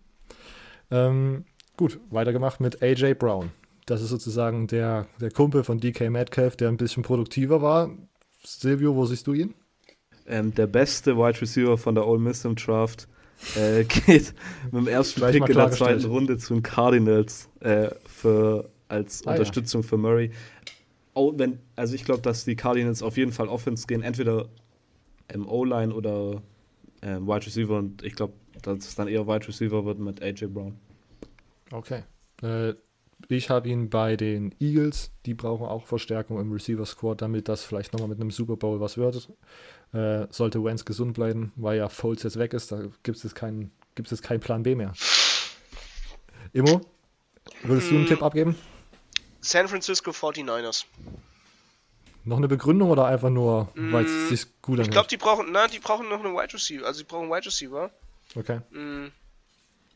[0.91, 1.45] Ähm,
[1.77, 3.51] gut, weitergemacht mit AJ Brown.
[3.87, 7.91] Das ist sozusagen der, der Kumpel von DK Metcalf, der ein bisschen produktiver war.
[8.43, 9.55] Silvio, wo siehst du ihn?
[10.27, 13.09] Ähm, der beste Wide Receiver von der Ole Miss im Draft
[13.57, 14.35] äh, geht
[14.65, 19.27] mit dem ersten Gleich Pick in der zweiten Runde zu den Cardinals äh, für, als
[19.27, 19.89] ah, Unterstützung ja.
[19.89, 20.31] für Murray.
[21.15, 24.49] Oh, wenn, also ich glaube, dass die Cardinals auf jeden Fall Offense gehen, entweder
[25.33, 26.43] im O-Line oder
[27.01, 30.47] äh, Wide Receiver und ich glaube, dass es dann eher Wide Receiver wird mit AJ
[30.47, 30.77] Brown.
[31.71, 32.03] Okay.
[32.43, 32.75] Äh,
[33.29, 35.13] ich habe ihn bei den Eagles.
[35.27, 38.81] Die brauchen auch Verstärkung im Receiver Squad, damit das vielleicht nochmal mit einem Super Bowl
[38.81, 39.29] was wird.
[39.95, 43.37] Äh, sollte Wentz gesund bleiben, weil ja Foles jetzt weg ist, da gibt es jetzt
[43.37, 43.71] keinen
[44.23, 44.93] kein Plan B mehr.
[46.53, 46.81] Immo,
[47.63, 48.09] würdest du einen hm.
[48.09, 48.57] Tipp abgeben?
[49.41, 50.87] San Francisco 49ers.
[52.25, 54.89] Noch eine Begründung oder einfach nur, weil es hm, sich gut anhört?
[54.89, 56.87] Ich glaube, die brauchen, na, die brauchen noch einen Wide Receiver.
[56.87, 57.91] Also, die brauchen einen Wide Receiver.
[58.35, 58.61] Okay.
[58.71, 59.13] Mm.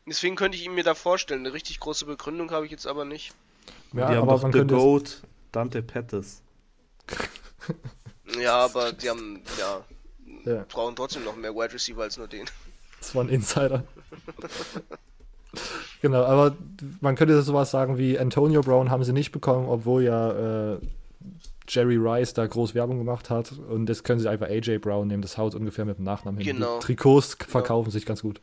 [0.06, 1.40] Deswegen könnte ich ihn mir da vorstellen.
[1.40, 3.32] Eine richtig große Begründung habe ich jetzt aber nicht.
[3.94, 5.22] Ja, die haben aber doch The Goat
[5.52, 6.42] Dante Pettis.
[8.40, 9.84] ja, aber die haben, ja,
[10.44, 12.46] ja, brauchen trotzdem noch mehr Wide Receiver als nur den.
[13.00, 13.84] Das war ein Insider.
[16.02, 16.56] genau, aber
[17.00, 20.78] man könnte sowas sagen wie Antonio Brown haben sie nicht bekommen, obwohl ja äh,
[21.68, 23.52] Jerry Rice da groß Werbung gemacht hat.
[23.52, 25.22] Und das können sie einfach AJ Brown nehmen.
[25.22, 26.56] Das haut ungefähr mit dem Nachnamen hin.
[26.56, 26.78] Genau.
[26.78, 27.92] Die Trikots verkaufen genau.
[27.92, 28.40] sich ganz gut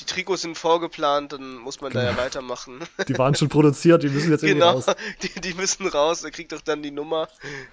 [0.00, 2.02] die Trikots sind vorgeplant, dann muss man genau.
[2.02, 2.24] da ja genau.
[2.24, 2.80] weitermachen.
[3.08, 4.86] Die waren schon produziert, die müssen jetzt irgendwie genau, raus.
[5.22, 7.28] Die, die müssen raus, er kriegt doch dann die Nummer,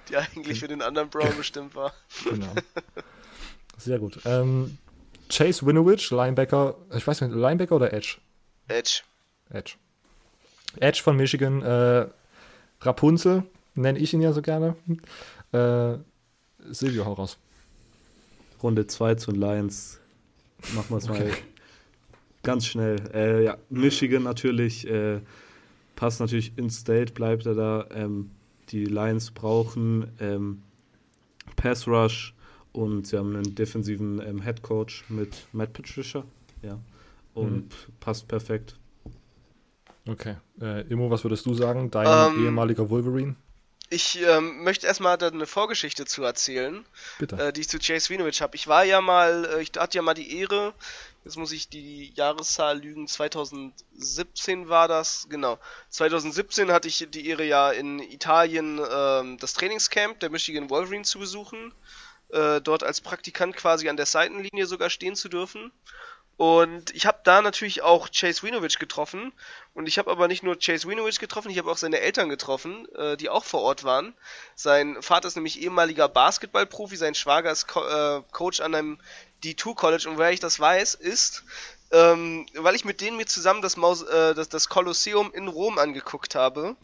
[0.10, 1.94] die eigentlich für den anderen Brown bestimmt war.
[2.30, 2.54] Genau.
[3.78, 4.20] Sehr gut.
[4.26, 4.78] Ähm,
[5.30, 8.18] Chase Winovich, Linebacker, ich weiß nicht, Linebacker oder Edge?
[8.68, 9.02] Edge.
[9.50, 9.76] Edge.
[10.80, 12.08] Edge von Michigan, äh,
[12.82, 13.44] Rapunzel,
[13.76, 14.76] nenne ich ihn ja so gerne.
[15.52, 15.98] Äh,
[16.72, 17.38] Silvio, hau raus.
[18.62, 20.00] Runde 2 zu Lions.
[20.74, 21.30] Machen wir es okay.
[21.30, 21.38] mal
[22.44, 22.98] Ganz schnell.
[23.14, 24.88] Äh, ja, Michigan natürlich.
[24.88, 25.22] Äh,
[25.96, 27.88] passt natürlich in State, bleibt er da.
[27.92, 28.32] Ähm,
[28.70, 30.64] die Lions brauchen ähm,
[31.56, 32.34] Pass Rush
[32.72, 36.24] und sie haben einen defensiven ähm, Head Coach mit Matt Patricia.
[36.62, 36.80] Ja.
[37.34, 37.94] Und mhm.
[38.00, 38.76] passt perfekt.
[40.08, 40.36] Okay.
[40.60, 41.92] Äh, Immo, was würdest du sagen?
[41.92, 43.36] Dein ähm, ehemaliger Wolverine?
[43.90, 46.86] Ich ähm, möchte erstmal da eine Vorgeschichte zu erzählen,
[47.20, 48.56] äh, die ich zu Chase Winovich habe.
[48.56, 50.74] Ich war ja mal, äh, ich hatte ja mal die Ehre,
[51.24, 53.08] Jetzt muss ich die Jahreszahl lügen.
[53.08, 55.60] 2017 war das, genau.
[55.90, 61.20] 2017 hatte ich die Ehre ja in Italien ähm, das Trainingscamp der Michigan Wolverine zu
[61.20, 61.74] besuchen.
[62.30, 65.72] Äh, dort als Praktikant quasi an der Seitenlinie sogar stehen zu dürfen.
[66.38, 69.32] Und ich habe da natürlich auch Chase Winovich getroffen.
[69.76, 72.88] Und ich habe aber nicht nur Chase Winovich getroffen, ich habe auch seine Eltern getroffen,
[72.96, 74.16] äh, die auch vor Ort waren.
[74.56, 79.00] Sein Vater ist nämlich ehemaliger Basketballprofi, sein Schwager ist Co äh, Coach an einem
[79.44, 80.10] D2 College.
[80.10, 81.44] Und wer ich das weiß, ist,
[81.92, 85.78] ähm, weil ich mit denen mir zusammen das, Maus äh, das, das Kolosseum in Rom
[85.78, 86.76] angeguckt habe.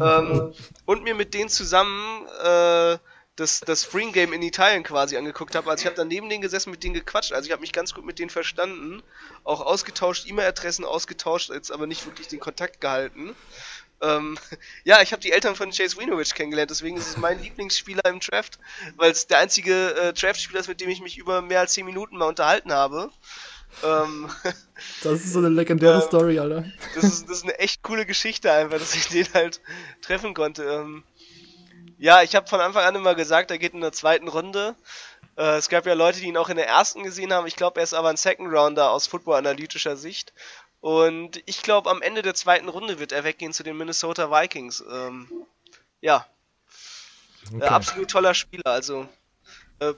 [0.00, 0.52] ähm,
[0.84, 2.98] und mir mit denen zusammen äh,
[3.36, 5.70] das, das Spring Game in Italien quasi angeguckt habe.
[5.70, 7.32] Also ich habe dann neben denen gesessen, mit denen gequatscht.
[7.32, 9.02] Also ich habe mich ganz gut mit denen verstanden.
[9.44, 13.34] Auch ausgetauscht, E-Mail-Adressen ausgetauscht, jetzt aber nicht wirklich den Kontakt gehalten.
[14.02, 14.38] Ähm,
[14.84, 18.20] ja, ich habe die Eltern von Chase Winovich kennengelernt, deswegen ist es mein Lieblingsspieler im
[18.20, 18.58] Draft,
[18.96, 21.86] weil es der einzige äh, Draft-Spieler ist, mit dem ich mich über mehr als 10
[21.86, 23.10] Minuten mal unterhalten habe.
[23.82, 24.28] Ähm,
[25.02, 26.64] das ist so eine legendäre äh, Story, Alter.
[26.94, 29.60] Das ist, das ist eine echt coole Geschichte einfach, dass ich den halt
[30.02, 30.64] treffen konnte.
[30.64, 31.04] Ähm,
[31.98, 34.74] ja, ich habe von Anfang an immer gesagt, er geht in der zweiten Runde.
[35.36, 37.46] Äh, es gab ja Leute, die ihn auch in der ersten gesehen haben.
[37.46, 40.32] Ich glaube, er ist aber ein Second Rounder aus football-analytischer Sicht.
[40.82, 44.82] Und ich glaube, am Ende der zweiten Runde wird er weggehen zu den Minnesota Vikings.
[44.90, 45.28] Ähm,
[46.00, 46.26] ja.
[47.54, 47.62] Okay.
[47.62, 48.66] Äh, absolut toller Spieler.
[48.66, 49.08] Also
[49.78, 49.94] äh,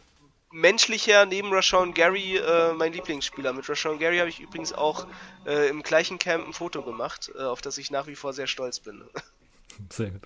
[0.53, 3.55] menschlicher neben Rashawn Gary äh, mein Lieblingsspieler.
[3.55, 5.07] Mit Rashawn Gary habe ich übrigens auch
[5.47, 8.47] äh, im gleichen Camp ein Foto gemacht, äh, auf das ich nach wie vor sehr
[8.47, 9.09] stolz bin.
[9.91, 10.23] Sehr gut.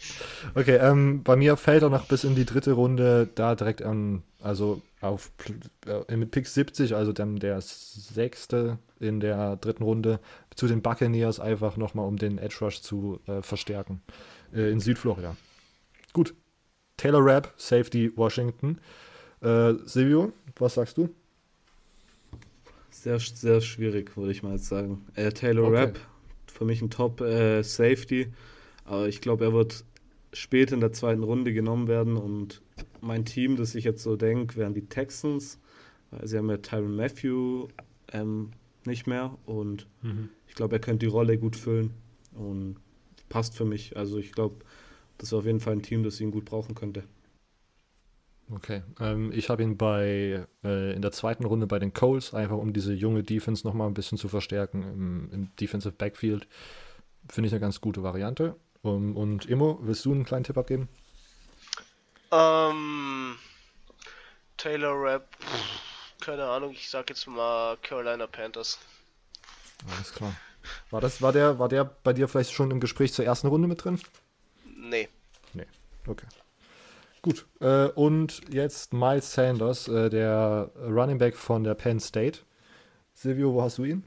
[0.55, 4.23] Okay, ähm, bei mir fällt er noch bis in die dritte Runde da direkt an,
[4.43, 5.31] also auf
[5.87, 10.21] äh, mit Pick 70, also dann der sechste in der dritten Runde,
[10.55, 14.03] zu den Buccaneers einfach nochmal, um den Edge Rush zu äh, verstärken.
[14.53, 15.37] Äh, in Südflorida.
[16.13, 16.35] Gut.
[16.97, 18.81] Taylor Rapp, Safety Washington.
[19.41, 21.09] Äh, Silvio, was sagst du?
[22.91, 25.07] Sehr, sehr schwierig, würde ich mal sagen.
[25.15, 25.77] Äh, Taylor okay.
[25.77, 25.99] Rapp,
[26.53, 28.33] für mich ein Top Safety
[28.89, 29.85] aber ich glaube, er wird
[30.33, 32.63] spät in der zweiten Runde genommen werden und
[33.01, 35.59] mein Team, das ich jetzt so denke, wären die Texans,
[36.11, 37.69] weil sie haben ja Tyron Matthew
[38.13, 38.51] ähm,
[38.85, 40.31] nicht mehr und mhm.
[40.47, 41.93] ich glaube, er könnte die Rolle gut füllen
[42.33, 42.77] und
[43.29, 43.97] passt für mich.
[43.97, 44.57] Also ich glaube,
[45.19, 47.05] das ist auf jeden Fall ein Team, das ihn gut brauchen könnte.
[48.51, 52.57] Okay, ähm, ich habe ihn bei äh, in der zweiten Runde bei den Coles, einfach
[52.57, 56.49] um diese junge Defense nochmal ein bisschen zu verstärken im, im Defensive Backfield.
[57.29, 58.57] Finde ich eine ganz gute Variante.
[58.89, 60.89] Um, und Immo, willst du einen kleinen Tipp abgeben?
[62.31, 63.37] Ähm,
[64.57, 65.29] Taylor Rapp,
[66.21, 68.79] keine Ahnung, ich sag jetzt mal Carolina Panthers.
[69.97, 70.35] Alles klar.
[70.91, 73.69] War, das, war, der, war der bei dir vielleicht schon im Gespräch zur ersten Runde
[73.69, 74.01] mit drin?
[74.77, 75.09] Nee.
[75.55, 75.67] Nee,
[76.07, 76.27] okay.
[77.23, 82.41] Gut, äh, und jetzt Miles Sanders, äh, der Running Back von der Penn State.
[83.15, 84.05] Silvio, wo hast du ihn?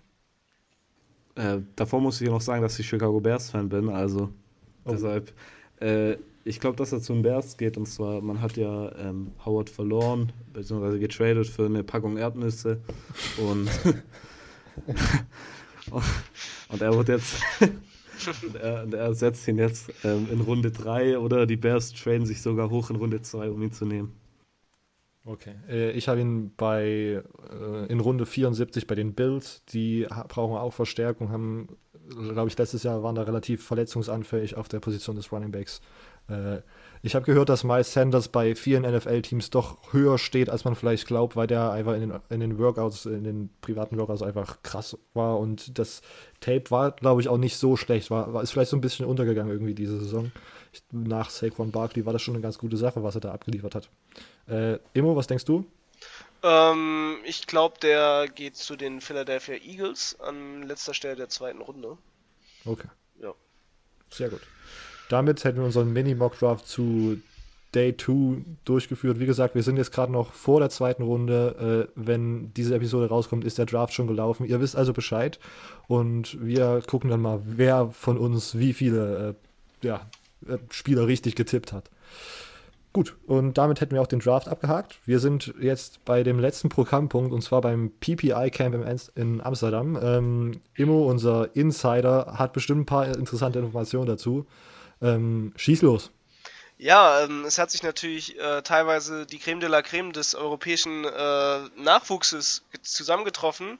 [1.36, 4.34] Äh, davor muss ich noch sagen, dass ich Chicago Bears Fan bin, also
[4.86, 4.91] Oh.
[4.91, 5.34] Deshalb,
[5.79, 7.77] äh, ich glaube, dass er zum Bears geht.
[7.77, 12.82] Und zwar, man hat ja ähm, Howard verloren, beziehungsweise getradet für eine Packung Erdnüsse.
[13.38, 13.69] Und,
[16.69, 17.41] und er wird jetzt.
[17.61, 22.25] und, er, und er setzt ihn jetzt ähm, in Runde 3 oder die Bears traden
[22.25, 24.13] sich sogar hoch in Runde 2, um ihn zu nehmen.
[25.23, 25.53] Okay.
[25.69, 27.21] Äh, ich habe ihn bei
[27.51, 29.63] äh, in Runde 74 bei den Bills.
[29.65, 31.67] Die brauchen auch Verstärkung, haben
[32.16, 35.82] glaube ich, letztes Jahr waren da relativ verletzungsanfällig auf der Position des Running Backs.
[36.28, 36.62] Äh,
[37.03, 41.07] ich habe gehört, dass Miles Sanders bei vielen NFL-Teams doch höher steht, als man vielleicht
[41.07, 44.97] glaubt, weil der einfach in den, in den Workouts, in den privaten Workouts einfach krass
[45.14, 46.01] war und das
[46.39, 49.05] Tape war, glaube ich, auch nicht so schlecht, war, war ist vielleicht so ein bisschen
[49.05, 50.32] untergegangen irgendwie diese Saison.
[50.72, 53.76] Ich, nach Saquon Barkley war das schon eine ganz gute Sache, was er da abgeliefert
[53.76, 53.89] hat.
[54.47, 55.66] Äh, Immo, was denkst du?
[56.43, 61.97] Ähm, ich glaube, der geht zu den Philadelphia Eagles an letzter Stelle der zweiten Runde.
[62.65, 62.87] Okay.
[63.21, 63.33] Ja.
[64.09, 64.41] Sehr gut.
[65.09, 67.21] Damit hätten wir unseren Mini-Mock-Draft zu
[67.73, 69.19] Day 2 durchgeführt.
[69.19, 71.87] Wie gesagt, wir sind jetzt gerade noch vor der zweiten Runde.
[71.89, 74.45] Äh, wenn diese Episode rauskommt, ist der Draft schon gelaufen.
[74.45, 75.39] Ihr wisst also Bescheid.
[75.87, 79.35] Und wir gucken dann mal, wer von uns wie viele
[79.81, 80.09] äh, ja,
[80.47, 81.89] äh, Spieler richtig getippt hat.
[82.93, 84.97] Gut, und damit hätten wir auch den Draft abgehakt.
[85.05, 88.75] Wir sind jetzt bei dem letzten Programmpunkt und zwar beim PPI-Camp
[89.15, 89.97] in Amsterdam.
[90.01, 94.45] Ähm, Immo, unser Insider, hat bestimmt ein paar interessante Informationen dazu.
[95.01, 96.11] Ähm, schieß los.
[96.77, 101.05] Ja, ähm, es hat sich natürlich äh, teilweise die Creme de la Creme des europäischen
[101.05, 103.79] äh, Nachwuchses zusammengetroffen,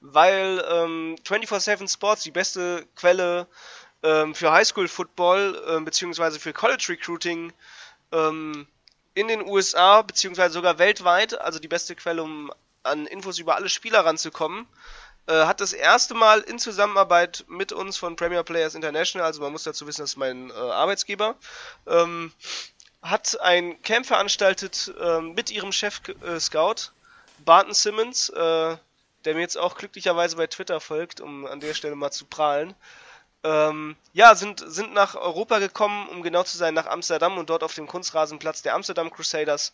[0.00, 3.46] weil ähm, 24-7 Sports, die beste Quelle
[4.02, 6.38] ähm, für Highschool-Football äh, bzw.
[6.38, 7.52] für College-Recruiting,
[8.12, 8.66] ähm,
[9.14, 12.52] in den USA, beziehungsweise sogar weltweit, also die beste Quelle, um
[12.82, 14.66] an Infos über alle Spieler ranzukommen,
[15.26, 19.52] äh, hat das erste Mal in Zusammenarbeit mit uns von Premier Players International, also man
[19.52, 21.36] muss dazu wissen, das ist mein äh, Arbeitsgeber,
[21.86, 22.32] ähm,
[23.02, 28.76] hat ein Camp veranstaltet äh, mit ihrem Chef-Scout, äh, Barton Simmons, äh,
[29.24, 32.74] der mir jetzt auch glücklicherweise bei Twitter folgt, um an der Stelle mal zu prahlen
[33.42, 37.62] ähm, ja, sind, sind nach Europa gekommen, um genau zu sein, nach Amsterdam und dort
[37.62, 39.72] auf dem Kunstrasenplatz der Amsterdam Crusaders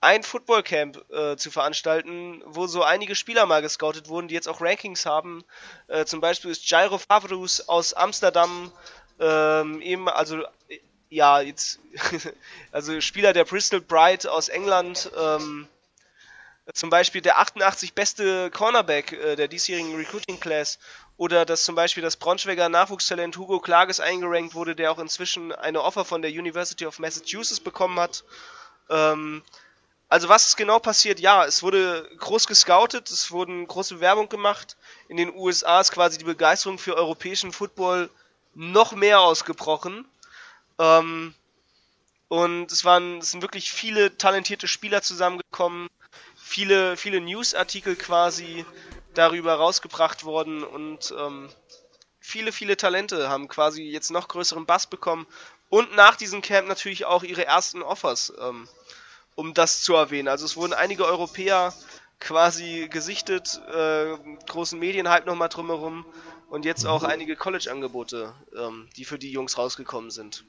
[0.00, 4.60] ein Footballcamp äh, zu veranstalten, wo so einige Spieler mal gescoutet wurden, die jetzt auch
[4.60, 5.44] Rankings haben.
[5.86, 8.72] Äh, zum Beispiel ist Jairo Favrus aus Amsterdam,
[9.20, 10.42] ähm, eben, also
[11.08, 11.78] ja, jetzt,
[12.72, 15.68] also Spieler der Bristol Bright aus England, ähm,
[16.74, 20.78] zum Beispiel der 88 beste Cornerback äh, der diesjährigen Recruiting Class
[21.22, 25.80] oder dass zum Beispiel das Braunschweiger Nachwuchstalent Hugo Klages eingerankt wurde, der auch inzwischen eine
[25.80, 28.24] Offer von der University of Massachusetts bekommen hat.
[28.90, 29.40] Ähm,
[30.08, 31.20] also was ist genau passiert?
[31.20, 34.76] Ja, es wurde groß gescoutet, es wurden große Werbung gemacht.
[35.06, 38.10] In den USA ist quasi die Begeisterung für europäischen Football
[38.56, 40.04] noch mehr ausgebrochen.
[40.80, 41.34] Ähm,
[42.26, 45.88] und es waren, es sind wirklich viele talentierte Spieler zusammengekommen,
[46.34, 48.66] viele, viele Newsartikel quasi
[49.14, 51.48] darüber rausgebracht worden und ähm,
[52.20, 55.26] viele, viele Talente haben quasi jetzt noch größeren Bass bekommen
[55.68, 58.68] und nach diesem Camp natürlich auch ihre ersten Offers, ähm,
[59.34, 60.28] um das zu erwähnen.
[60.28, 61.72] Also es wurden einige Europäer
[62.20, 64.16] quasi gesichtet, äh,
[64.48, 66.04] großen Medienhype nochmal drumherum
[66.48, 70.44] und jetzt auch einige College-Angebote, ähm, die für die Jungs rausgekommen sind.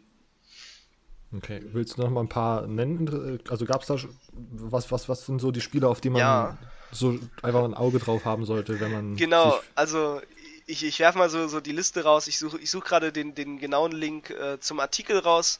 [1.35, 3.39] Okay, willst du noch mal ein paar nennen?
[3.49, 3.97] Also gab es da
[4.33, 6.57] was, was, was sind so die Spieler, auf die man Ja.
[6.93, 10.21] So einfach ein Auge drauf haben sollte, wenn man Genau, also
[10.65, 12.27] ich, ich werfe mal so, so die Liste raus.
[12.27, 15.59] Ich suche ich such gerade den, den genauen Link äh, zum Artikel raus,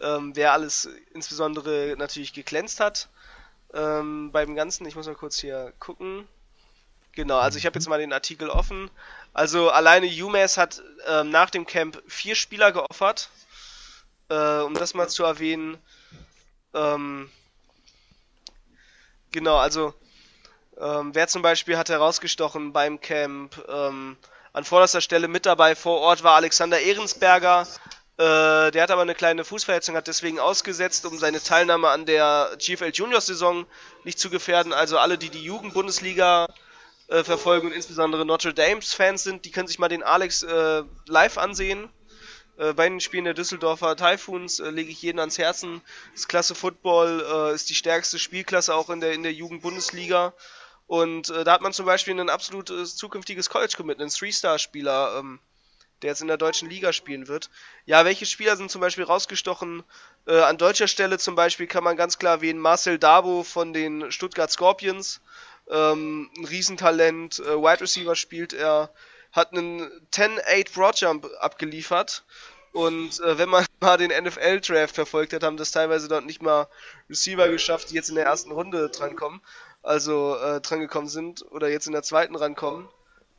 [0.00, 3.08] ähm, wer alles insbesondere natürlich geglänzt hat
[3.74, 4.86] ähm, beim Ganzen.
[4.86, 6.26] Ich muss mal kurz hier gucken.
[7.12, 8.90] Genau, also ich habe jetzt mal den Artikel offen.
[9.32, 13.30] Also alleine UMass hat ähm, nach dem Camp vier Spieler geoffert.
[14.28, 15.78] Äh, um das mal zu erwähnen.
[16.74, 17.30] Ähm,
[19.30, 19.94] genau, also
[20.80, 23.62] ähm, wer zum Beispiel hat herausgestochen beim Camp?
[23.68, 24.16] Ähm,
[24.52, 27.66] an vorderster Stelle mit dabei vor Ort war Alexander Ehrensberger.
[28.18, 32.50] Äh, der hat aber eine kleine Fußverletzung, hat deswegen ausgesetzt, um seine Teilnahme an der
[32.58, 33.66] GFL Juniors Saison
[34.04, 34.72] nicht zu gefährden.
[34.72, 36.46] Also alle, die die Jugendbundesliga
[37.08, 40.82] äh, verfolgen und insbesondere Notre Dames Fans sind, die können sich mal den Alex äh,
[41.06, 41.90] live ansehen.
[42.58, 45.82] Äh, bei den Spielen der Düsseldorfer Typhoons äh, lege ich jeden ans Herzen.
[46.14, 50.32] Das Klasse Football äh, ist die stärkste Spielklasse auch in der, in der Jugendbundesliga.
[50.86, 55.40] Und äh, da hat man zum Beispiel ein absolutes zukünftiges College-Commit, einen Three-Star-Spieler, ähm,
[56.02, 57.50] der jetzt in der deutschen Liga spielen wird.
[57.86, 59.82] Ja, welche Spieler sind zum Beispiel rausgestochen?
[60.26, 64.12] Äh, an deutscher Stelle zum Beispiel kann man ganz klar erwähnen Marcel Dabo von den
[64.12, 65.20] Stuttgart Scorpions.
[65.68, 68.90] Ähm, ein Riesentalent, äh, Wide Receiver spielt er,
[69.32, 72.24] hat einen 10-8 Broadjump abgeliefert.
[72.72, 76.68] Und äh, wenn man mal den NFL-Draft verfolgt hat, haben das teilweise dort nicht mal
[77.08, 79.40] Receiver geschafft, die jetzt in der ersten Runde drankommen,
[79.86, 82.88] also äh, drangekommen sind oder jetzt in der zweiten rankommen.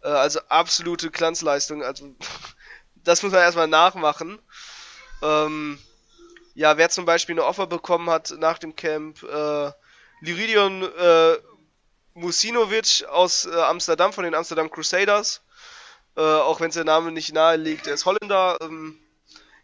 [0.01, 1.83] Äh, also absolute Glanzleistung.
[1.83, 2.15] Also
[2.95, 4.39] das muss man erstmal nachmachen.
[5.21, 5.77] Ähm,
[6.55, 9.71] ja, wer zum Beispiel eine Offer bekommen hat nach dem Camp, äh,
[10.21, 11.37] Liridion äh,
[12.13, 15.41] Musinovic aus äh, Amsterdam von den Amsterdam Crusaders.
[16.15, 18.57] Äh, auch wenn der Name nicht nahe liegt, er ist Holländer.
[18.61, 18.97] Ähm,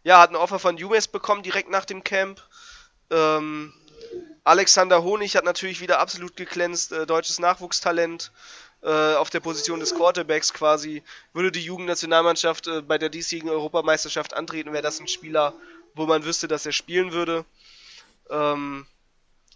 [0.04, 2.42] ja, hat eine Offer von UMass bekommen direkt nach dem Camp.
[3.10, 3.72] Ähm,
[4.44, 8.30] Alexander Honig hat natürlich wieder absolut geglänzt, äh, deutsches Nachwuchstalent
[8.82, 11.02] äh, auf der Position des Quarterbacks quasi.
[11.32, 15.54] Würde die Jugendnationalmannschaft äh, bei der diesjährigen Europameisterschaft antreten, wäre das ein Spieler,
[15.94, 17.44] wo man wüsste, dass er spielen würde.
[18.28, 18.86] Ähm,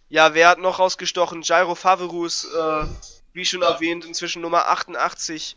[0.08, 1.42] ja, wer hat noch rausgestochen?
[1.42, 2.86] Jairo Faverus, äh,
[3.34, 5.56] wie schon erwähnt, inzwischen Nummer 88,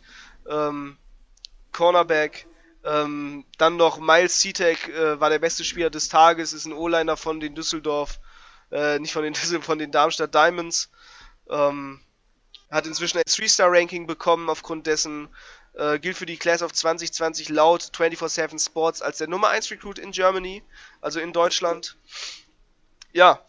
[0.49, 0.97] ähm,
[1.71, 2.47] Cornerback.
[2.83, 7.15] Ähm, dann noch Miles Seatek äh, war der beste Spieler des Tages, ist ein O-Liner
[7.15, 8.19] von den Düsseldorf,
[8.72, 10.89] äh, nicht von den von den Darmstadt Diamonds.
[11.49, 12.01] Ähm,
[12.69, 15.28] hat inzwischen ein 3-Star-Ranking bekommen aufgrund dessen,
[15.74, 19.99] äh, gilt für die Class of 2020 laut 24-7 Sports als der Nummer 1 Recruit
[19.99, 20.63] in Germany,
[21.01, 21.97] also in Deutschland.
[23.11, 23.45] Ja,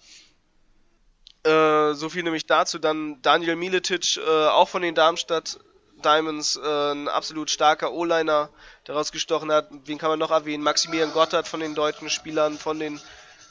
[1.44, 2.78] äh, so viel nämlich dazu.
[2.78, 5.58] Dann Daniel Miletic, äh, auch von den Darmstadt
[6.04, 8.50] Diamonds, äh, ein absolut starker O-Liner,
[8.86, 9.68] der rausgestochen hat.
[9.84, 10.62] Wen kann man noch erwähnen?
[10.62, 13.00] Maximilian Gotthard von den deutschen Spielern, von den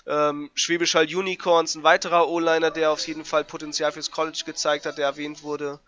[0.08, 4.86] ähm, Schwäbisch Hall Unicorns, ein weiterer O-Liner, der auf jeden Fall Potenzial fürs College gezeigt
[4.86, 5.80] hat, der erwähnt wurde.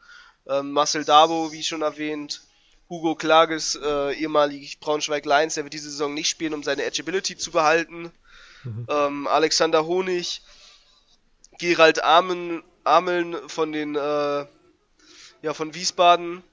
[0.47, 2.41] Ähm, Marcel Dabo, wie schon erwähnt.
[2.89, 7.37] Hugo Klages, äh, ehemalig Braunschweig Lions, der wird diese Saison nicht spielen, um seine Edgeability
[7.37, 8.11] zu behalten.
[8.63, 8.87] Mhm.
[8.89, 10.41] Ähm, Alexander Honig,
[11.57, 14.45] Gerald Amen, Ameln von den äh,
[15.41, 16.43] ja von Wiesbaden.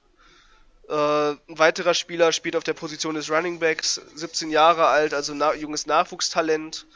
[0.89, 5.35] Äh, ein weiterer Spieler spielt auf der Position des Running Backs, 17 Jahre alt, also
[5.35, 6.87] na junges Nachwuchstalent,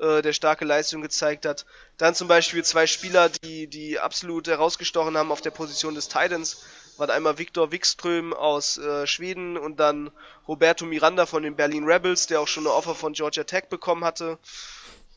[0.00, 1.66] äh, der starke Leistung gezeigt hat.
[1.96, 6.62] Dann zum Beispiel zwei Spieler, die, die absolut herausgestochen haben auf der Position des Titans,
[6.96, 10.10] waren einmal Viktor Wikström aus äh, Schweden und dann
[10.46, 14.04] Roberto Miranda von den Berlin Rebels, der auch schon eine Offer von Georgia Tech bekommen
[14.04, 14.38] hatte.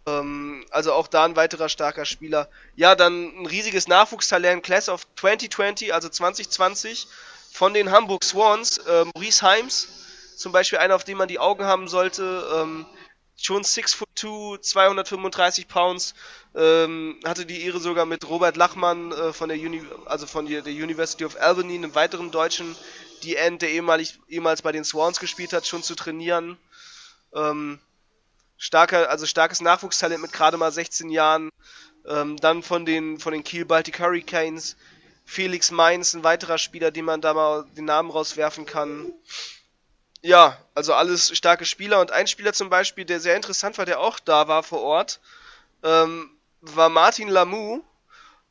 [0.05, 2.49] Ähm, also auch da ein weiterer starker Spieler.
[2.75, 7.07] Ja, dann ein riesiges Nachwuchstalent, Class of 2020, also 2020,
[7.51, 9.87] von den Hamburg Swans, äh, Maurice Heims,
[10.37, 12.45] zum Beispiel einer, auf den man die Augen haben sollte.
[12.55, 12.85] Ähm,
[13.45, 16.13] schon 6 foot 2, 235 Pounds,
[16.55, 20.61] ähm, hatte die Ehre sogar mit Robert Lachmann äh, von der Uni also von der,
[20.61, 22.75] der University of Albany, einem weiteren Deutschen,
[23.23, 26.57] die End, der ehemalig, ehemals bei den Swans gespielt hat, schon zu trainieren.
[27.33, 27.79] Ähm,
[28.57, 31.49] starker, also starkes Nachwuchstalent mit gerade mal 16 Jahren.
[32.07, 34.75] Ähm, dann von den, von den Kiel Baltic Hurricanes,
[35.25, 39.13] Felix Mainz, ein weiterer Spieler, den man da mal den Namen rauswerfen kann.
[40.21, 43.99] Ja, also alles starke Spieler und ein Spieler zum Beispiel, der sehr interessant war, der
[43.99, 45.19] auch da war vor Ort,
[45.83, 46.29] ähm,
[46.61, 47.81] war Martin Lamou.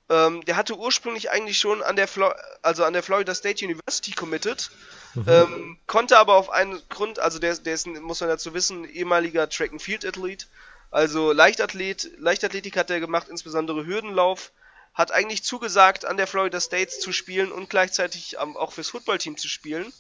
[0.09, 4.11] Ähm, der hatte ursprünglich eigentlich schon an der, Flo also an der Florida State University
[4.11, 4.69] committed,
[5.15, 5.25] mhm.
[5.29, 9.49] ähm, konnte aber auf einen Grund, also der, der ist, muss man dazu wissen, ehemaliger
[9.49, 10.49] Track and Field Athlet,
[10.91, 14.51] also Leichtathlet, Leichtathletik hat er gemacht, insbesondere Hürdenlauf,
[14.95, 19.47] hat eigentlich zugesagt, an der Florida State zu spielen und gleichzeitig auch fürs Footballteam zu
[19.47, 19.93] spielen.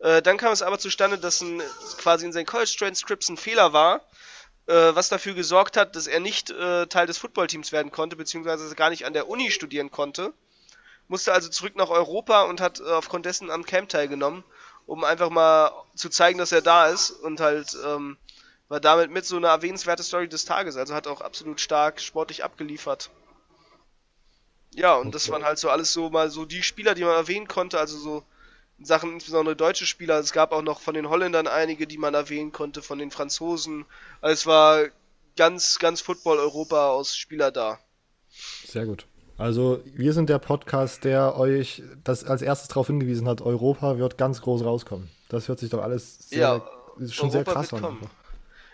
[0.00, 1.62] Äh, dann kam es aber zustande, dass ein,
[1.98, 4.02] quasi in seinen College Transcripts ein Fehler war,
[4.66, 8.74] äh, was dafür gesorgt hat, dass er nicht äh, Teil des Footballteams werden konnte, beziehungsweise
[8.74, 10.32] gar nicht an der Uni studieren konnte.
[11.08, 14.44] Musste also zurück nach Europa und hat äh, aufgrund dessen am Camp teilgenommen,
[14.86, 18.18] um einfach mal zu zeigen, dass er da ist und halt ähm,
[18.68, 20.76] war damit mit so eine erwähnenswerte Story des Tages.
[20.76, 23.10] Also hat auch absolut stark sportlich abgeliefert.
[24.74, 25.10] Ja, und okay.
[25.12, 27.96] das waren halt so alles so mal so die Spieler, die man erwähnen konnte, also
[27.96, 28.22] so
[28.80, 30.18] Sachen, insbesondere deutsche Spieler.
[30.18, 33.84] Es gab auch noch von den Holländern einige, die man erwähnen konnte, von den Franzosen.
[34.20, 34.84] Also es war
[35.36, 37.78] ganz, ganz Football-Europa aus Spieler da.
[38.66, 39.06] Sehr gut.
[39.36, 44.18] Also wir sind der Podcast, der euch das als erstes darauf hingewiesen hat, Europa wird
[44.18, 45.08] ganz groß rauskommen.
[45.28, 46.38] Das hört sich doch alles sehr,
[46.98, 47.98] ja, schon Europa sehr krass an.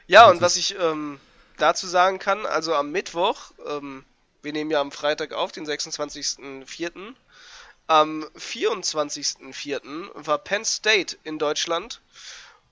[0.06, 1.18] Ja, und was ich ähm,
[1.58, 4.04] dazu sagen kann, also am Mittwoch, ähm,
[4.42, 7.14] wir nehmen ja am Freitag auf, den 26.04.,
[7.86, 10.10] am 24.04.
[10.14, 12.00] war Penn State in Deutschland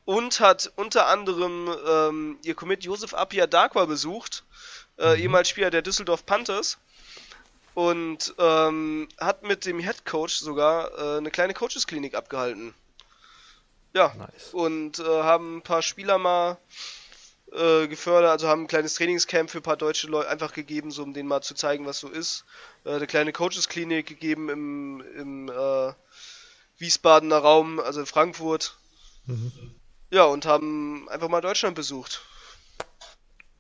[0.05, 4.45] und hat unter anderem ähm, ihr Commit Josef Apia Darkwa besucht,
[4.99, 5.23] äh, mhm.
[5.23, 6.79] ehemals Spieler der Düsseldorf Panthers
[7.75, 12.75] und ähm, hat mit dem Head Coach sogar äh, eine kleine Coaches-Klinik abgehalten.
[13.95, 14.51] Ja, nice.
[14.53, 16.57] und äh, haben ein paar Spieler mal
[17.53, 21.03] äh, gefördert, also haben ein kleines Trainingscamp für ein paar deutsche Leute einfach gegeben, so
[21.03, 22.45] um denen mal zu zeigen, was so ist.
[22.85, 25.93] Äh, eine kleine Coaches-Klinik gegeben im, im äh,
[26.79, 28.77] Wiesbadener Raum, also in Frankfurt.
[29.27, 29.53] Mhm.
[30.11, 32.23] Ja, und haben einfach mal Deutschland besucht.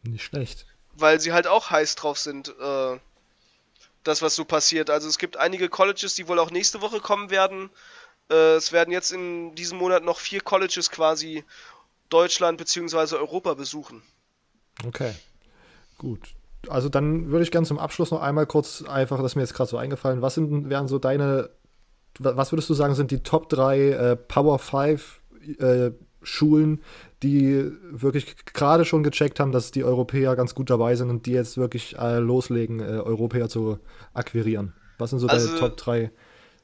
[0.03, 0.67] Nicht schlecht.
[0.95, 2.99] Weil sie halt auch heiß drauf sind, äh,
[4.03, 4.91] das, was so passiert.
[4.91, 7.71] Also es gibt einige Colleges, die wohl auch nächste Woche kommen werden.
[8.29, 11.45] Äh, es werden jetzt in diesem Monat noch vier Colleges quasi
[12.09, 13.17] Deutschland bzw.
[13.17, 14.03] Europa besuchen.
[14.85, 15.15] Okay,
[15.97, 16.35] gut.
[16.69, 19.55] Also dann würde ich gerne zum Abschluss noch einmal kurz einfach, das ist mir jetzt
[19.55, 21.51] gerade so eingefallen, was sind, wären so deine,
[22.19, 25.21] was würdest du sagen, sind die Top 3 äh, Power 5
[25.59, 25.91] äh,
[26.23, 26.83] Schulen,
[27.23, 31.33] die wirklich gerade schon gecheckt haben, dass die Europäer ganz gut dabei sind und die
[31.33, 33.79] jetzt wirklich äh, loslegen, äh, Europäer zu
[34.15, 34.75] akquirieren?
[34.99, 36.13] Was sind so also, deine Top 3,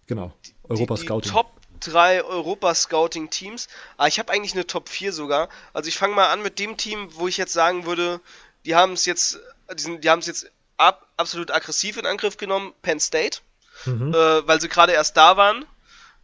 [0.07, 0.33] genau,
[0.69, 1.33] Europa Scouting?
[1.33, 3.69] Top drei Europa-Scouting-Teams.
[3.97, 5.49] Aber ah, ich habe eigentlich eine Top 4 sogar.
[5.73, 8.21] Also ich fange mal an mit dem Team, wo ich jetzt sagen würde,
[8.65, 9.41] die haben es jetzt,
[9.75, 13.41] die, sind, die haben es jetzt ab, absolut aggressiv in Angriff genommen, Penn State,
[13.85, 14.15] mhm.
[14.15, 15.65] äh, weil sie gerade erst da waren,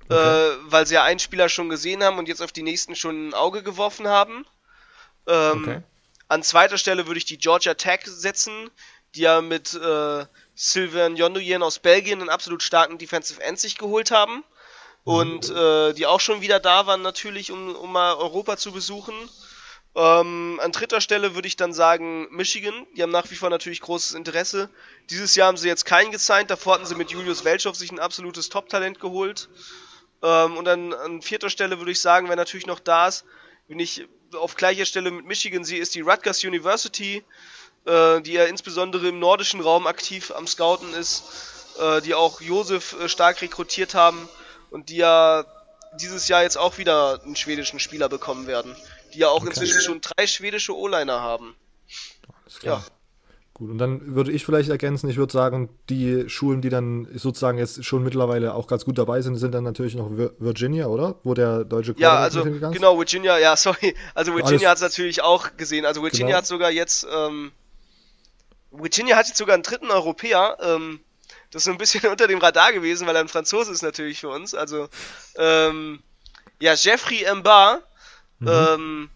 [0.09, 0.15] okay.
[0.15, 3.29] äh, weil sie ja einen Spieler schon gesehen haben und jetzt auf die nächsten schon
[3.29, 4.47] ein Auge geworfen haben.
[5.27, 5.83] Ähm, okay.
[6.29, 8.71] An zweiter Stelle würde ich die Georgia Tech setzen,
[9.15, 14.11] die ja mit äh, Sylvain Jondoyen aus Belgien einen absolut starken Defensive End sich geholt
[14.11, 14.45] haben
[15.05, 19.15] und äh, die auch schon wieder da waren natürlich, um, um mal Europa zu besuchen.
[19.97, 22.87] Ähm, an dritter Stelle würde ich dann sagen Michigan.
[22.97, 24.69] Die haben nach wie vor natürlich großes Interesse.
[25.11, 26.51] Dieses Jahr haben sie jetzt keinen gesigned.
[26.51, 29.49] Davor hatten sie mit Julius Welchow sich ein absolutes Top-Talent geholt.
[30.23, 33.25] Ähm, und dann an vierter Stelle würde ich sagen, wer natürlich noch da ist,
[33.69, 37.25] wenn ich auf gleicher Stelle mit Michigan sehe, ist die Rutgers University,
[37.87, 41.25] äh, die ja insbesondere im nordischen Raum aktiv am Scouten ist,
[41.81, 44.29] äh, die auch Josef äh, stark rekrutiert haben
[44.71, 45.45] und die ja
[46.01, 48.75] dieses Jahr jetzt auch wieder einen schwedischen Spieler bekommen werden.
[49.15, 49.49] Die ja auch okay.
[49.49, 51.55] inzwischen schon drei schwedische O-Liner haben.
[52.45, 52.85] Alles klar.
[52.87, 52.95] Ja.
[53.55, 57.57] Gut, und dann würde ich vielleicht ergänzen, ich würde sagen, die Schulen, die dann sozusagen
[57.57, 61.21] jetzt schon mittlerweile auch ganz gut dabei sind, sind dann natürlich noch Virginia, oder?
[61.23, 63.95] Wo der deutsche Ja, also genau, Virginia, ja, sorry.
[64.13, 65.87] Also Virginia hat es natürlich auch gesehen.
[65.87, 66.39] Also Virginia genau.
[66.39, 67.53] hat sogar jetzt, ähm,
[68.73, 70.99] Virginia hat jetzt sogar einen dritten Europäer, ähm,
[71.53, 74.19] das ist so ein bisschen unter dem Radar gewesen, weil er ein Franzose ist natürlich
[74.19, 74.55] für uns.
[74.57, 74.89] Also,
[75.37, 76.03] ähm,
[76.59, 77.83] ja, Jeffrey Mbar
[78.45, 78.51] mhm.
[78.51, 79.11] ähm,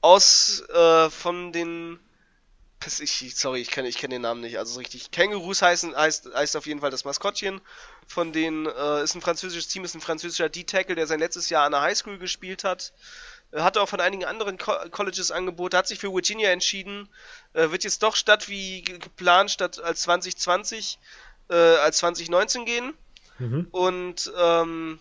[0.00, 1.98] aus äh, von den
[3.00, 5.10] ich, sorry, ich kenne ich kenn den Namen nicht, also richtig.
[5.10, 7.60] Kängurus heißen, heißt, heißt auf jeden Fall das Maskottchen.
[8.06, 11.64] Von denen äh, ist ein französisches Team, ist ein französischer D-Tackle, der sein letztes Jahr
[11.64, 12.92] an der Highschool gespielt hat.
[13.52, 17.08] hatte auch von einigen anderen Co Colleges Angebote, hat sich für Virginia entschieden,
[17.54, 20.98] äh, wird jetzt doch statt wie geplant, statt als 2020,
[21.48, 22.94] äh, als 2019 gehen.
[23.38, 23.68] Mhm.
[23.70, 24.98] Und ähm,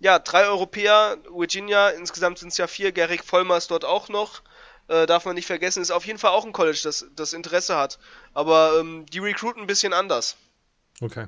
[0.00, 4.42] ja, drei Europäer, Virginia, insgesamt sind es ja vier, Garrick Vollmer ist dort auch noch.
[4.88, 7.76] Äh, darf man nicht vergessen, ist auf jeden Fall auch ein College, das, das Interesse
[7.76, 7.98] hat.
[8.32, 10.36] Aber ähm, die recruiten ein bisschen anders.
[11.00, 11.26] Okay.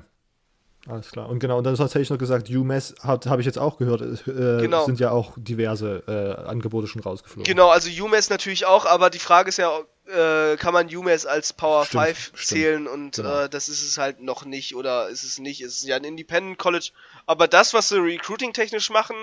[0.87, 1.29] Alles klar.
[1.29, 4.13] Und genau, und dann hast du noch gesagt, UMass habe ich jetzt auch gehört, äh,
[4.61, 4.83] genau.
[4.85, 7.43] sind ja auch diverse äh, Angebote schon rausgeflogen.
[7.43, 9.69] Genau, also UMass natürlich auch, aber die Frage ist ja,
[10.11, 13.41] äh, kann man UMass als Power stimmt, 5 zählen und genau.
[13.41, 15.61] Äh, das ist es halt noch nicht oder ist es nicht.
[15.61, 16.91] Es ist ja ein Independent College,
[17.25, 19.15] aber das, was sie recruiting-technisch machen,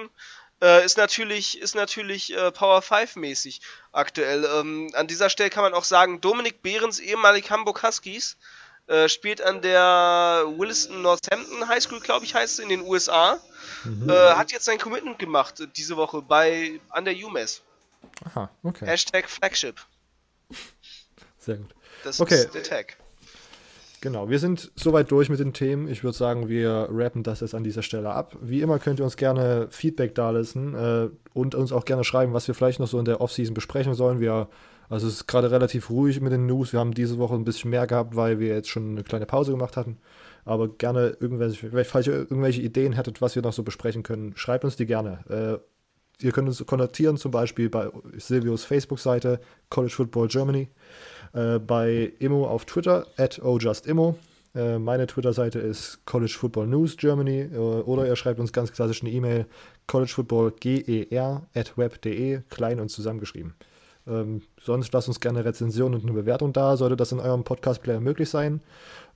[0.60, 3.60] äh, ist natürlich, ist natürlich äh, Power 5 mäßig
[3.92, 4.44] aktuell.
[4.44, 8.36] Ähm, an dieser Stelle kann man auch sagen, Dominik Behrens, ehemalig Hamburg Huskies,
[8.88, 13.38] äh, spielt an der Williston Northampton High School, glaube ich, heißt es, in den USA.
[13.84, 14.08] Mhm.
[14.08, 17.62] Äh, hat jetzt sein Commitment gemacht diese Woche bei an der UMass.
[18.24, 18.86] Aha, okay.
[18.86, 19.76] Hashtag Flagship.
[21.48, 21.74] Sehr gut.
[22.04, 22.34] Das okay.
[22.34, 22.98] ist der Tag.
[24.02, 25.88] Genau, wir sind soweit durch mit den Themen.
[25.88, 28.36] Ich würde sagen, wir rappen das jetzt an dieser Stelle ab.
[28.42, 32.46] Wie immer könnt ihr uns gerne Feedback dalassen äh, und uns auch gerne schreiben, was
[32.46, 34.20] wir vielleicht noch so in der Offseason besprechen sollen.
[34.20, 34.48] Wir,
[34.90, 36.74] also es ist gerade relativ ruhig mit den News.
[36.74, 39.52] Wir haben diese Woche ein bisschen mehr gehabt, weil wir jetzt schon eine kleine Pause
[39.52, 39.96] gemacht hatten.
[40.44, 44.64] Aber gerne irgendwelche, falls ihr irgendwelche Ideen hättet, was wir noch so besprechen können, schreibt
[44.64, 45.24] uns die gerne.
[45.30, 50.68] Äh, ihr könnt uns kontaktieren, zum Beispiel bei Silvios Facebook-Seite College Football Germany.
[51.32, 54.16] Äh, bei Immo auf Twitter, at ojustimmo.
[54.54, 59.02] Äh, meine Twitter-Seite ist College Football News Germany äh, oder ihr schreibt uns ganz klassisch
[59.02, 59.46] eine E-Mail
[59.86, 63.54] collegefootballger at web.de, klein und zusammengeschrieben.
[64.06, 68.00] Ähm, sonst lasst uns gerne Rezension und eine Bewertung da, sollte das in eurem Podcast-Player
[68.00, 68.62] möglich sein.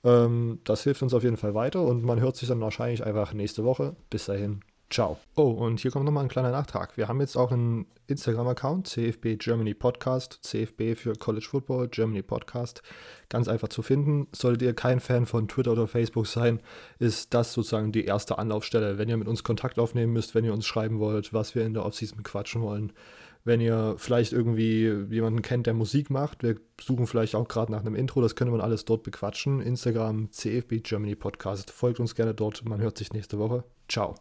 [0.03, 3.33] Ähm, das hilft uns auf jeden Fall weiter und man hört sich dann wahrscheinlich einfach
[3.33, 3.95] nächste Woche.
[4.09, 4.61] Bis dahin,
[4.93, 5.17] Ciao.
[5.35, 6.97] Oh, und hier kommt nochmal ein kleiner Nachtrag.
[6.97, 12.83] Wir haben jetzt auch einen Instagram-Account, CFB Germany Podcast, CFB für College Football, Germany Podcast.
[13.27, 14.27] Ganz einfach zu finden.
[14.33, 16.61] Solltet ihr kein Fan von Twitter oder Facebook sein,
[16.99, 18.99] ist das sozusagen die erste Anlaufstelle.
[18.99, 21.73] Wenn ihr mit uns Kontakt aufnehmen müsst, wenn ihr uns schreiben wollt, was wir in
[21.73, 22.93] der Offseason quatschen wollen,
[23.45, 27.81] wenn ihr vielleicht irgendwie jemanden kennt, der Musik macht, wir suchen vielleicht auch gerade nach
[27.81, 29.59] einem Intro, das könnte man alles dort bequatschen.
[29.59, 31.71] Instagram, CFB Germany Podcast.
[31.71, 32.63] Folgt uns gerne dort.
[32.63, 33.63] Man hört sich nächste Woche.
[33.89, 34.13] Ciao.